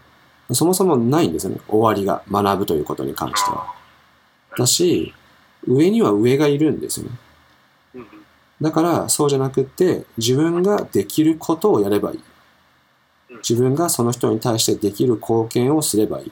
[0.51, 1.59] そもそもないんですよね。
[1.67, 2.23] 終わりが。
[2.31, 3.73] 学ぶということに関しては。
[4.57, 5.13] だし、
[5.67, 7.17] 上には上がいるんですよね。
[8.61, 12.19] だから、そうじゃなくって、自分ができることをやればいい。
[13.47, 16.31] 自分がその人に対してできる貢献をすればいい。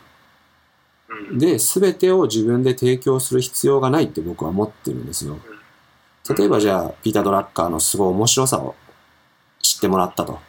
[1.10, 1.40] うん。
[1.40, 5.38] で、すべてを自分で提供する必要がないって僕は思ってるんですよ。
[6.38, 8.76] 例えばじゃあ、ピーター・ドラッカーのすごい面白さを
[9.62, 10.40] 知ってもらったと。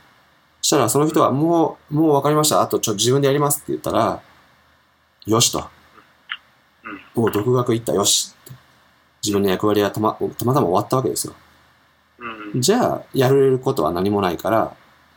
[0.60, 2.60] そしたらその人はもう、もう分かりました。
[2.60, 4.20] あとちょ自分でやりますって言ったら、
[5.26, 5.68] よしと。
[7.14, 8.52] もう独学行った、よしって。
[9.22, 11.34] 自分の役割はたまたまたま終わったわけですよ。
[12.54, 12.60] うん。
[12.60, 14.74] じゃあ、やれることは何もないから、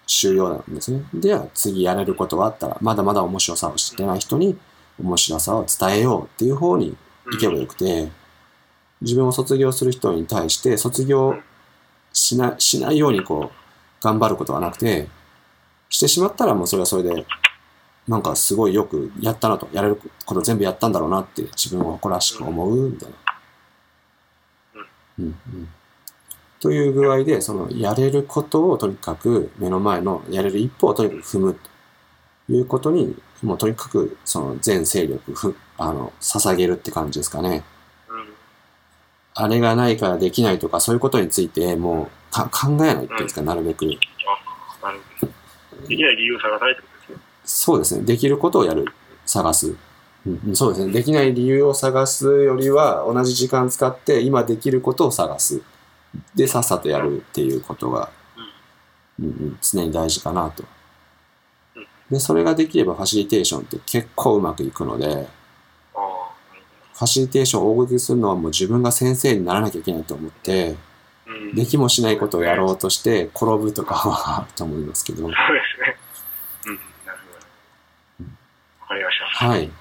[0.07, 1.03] 終了なんですね。
[1.13, 4.57] では、次やれることはあったら、まだまだ面白さを知ってない人に、
[5.01, 6.95] 面白さを伝えようっていう方に
[7.31, 8.09] 行けばよくて、
[9.01, 11.35] 自分を卒業する人に対して、卒業
[12.13, 15.07] しなしないようにこう、頑張ることはなくて、
[15.89, 17.25] してしまったらもうそれはそれで、
[18.07, 23.15] なんかすごいよくやったなと、やれること全部やったんだろうなって自分を誇らしく思う、みたいな。
[25.19, 25.69] うんうん
[26.61, 31.59] という具合で、そのやれることをとにかく目の前のやれる一歩をとにかく踏む
[32.49, 37.63] いうことに、もうとにかくその全勢力ふあの捧げるって感じですかね。
[38.09, 38.33] うん。
[39.33, 43.85] あれがないからできないとかそういうことについてもうか考えないっていうんですか、なるべく。
[43.85, 45.87] あ、なるほど。
[45.87, 47.25] できない理由を探さないってことですね。
[47.43, 48.03] そうですね。
[48.03, 48.85] できることをやる。
[49.25, 49.75] 探す。
[50.25, 50.93] うん、そうですね。
[50.93, 55.61] できない理由を探すよりは、同じ時間使って今できることを探す。
[56.35, 58.09] で、さっさとやるっていうことが、
[59.19, 60.63] うんうん、常に大事かなと。
[62.11, 65.27] で、それができればファシリテーションって結構うまくいくので、
[66.93, 70.75] ファシリテーションを大食いするのはもう自分が先生にならなきゃいけないと思って。
[71.53, 75.23] できもしないことをやろうとして転ぶとかはあると思いますけど。
[75.23, 75.97] そうですね。
[76.65, 77.19] うん、なる
[78.17, 78.29] ほど。
[78.81, 79.47] わかりました。
[79.47, 79.71] はい。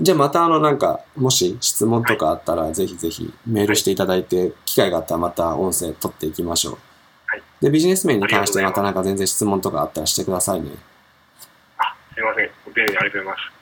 [0.00, 6.78] じゃあまたあのなんか、もし質問とかあったら、ぜひぜひメールしていただいて、機会があったらまた音声取っていきましょう。
[7.60, 10.70] はいで、ビジネス面に関してまたなんか全然質問とかあったらしてくださいね。
[11.78, 12.50] あ、すいません。
[12.64, 13.57] ご丁寧にありがとうございます。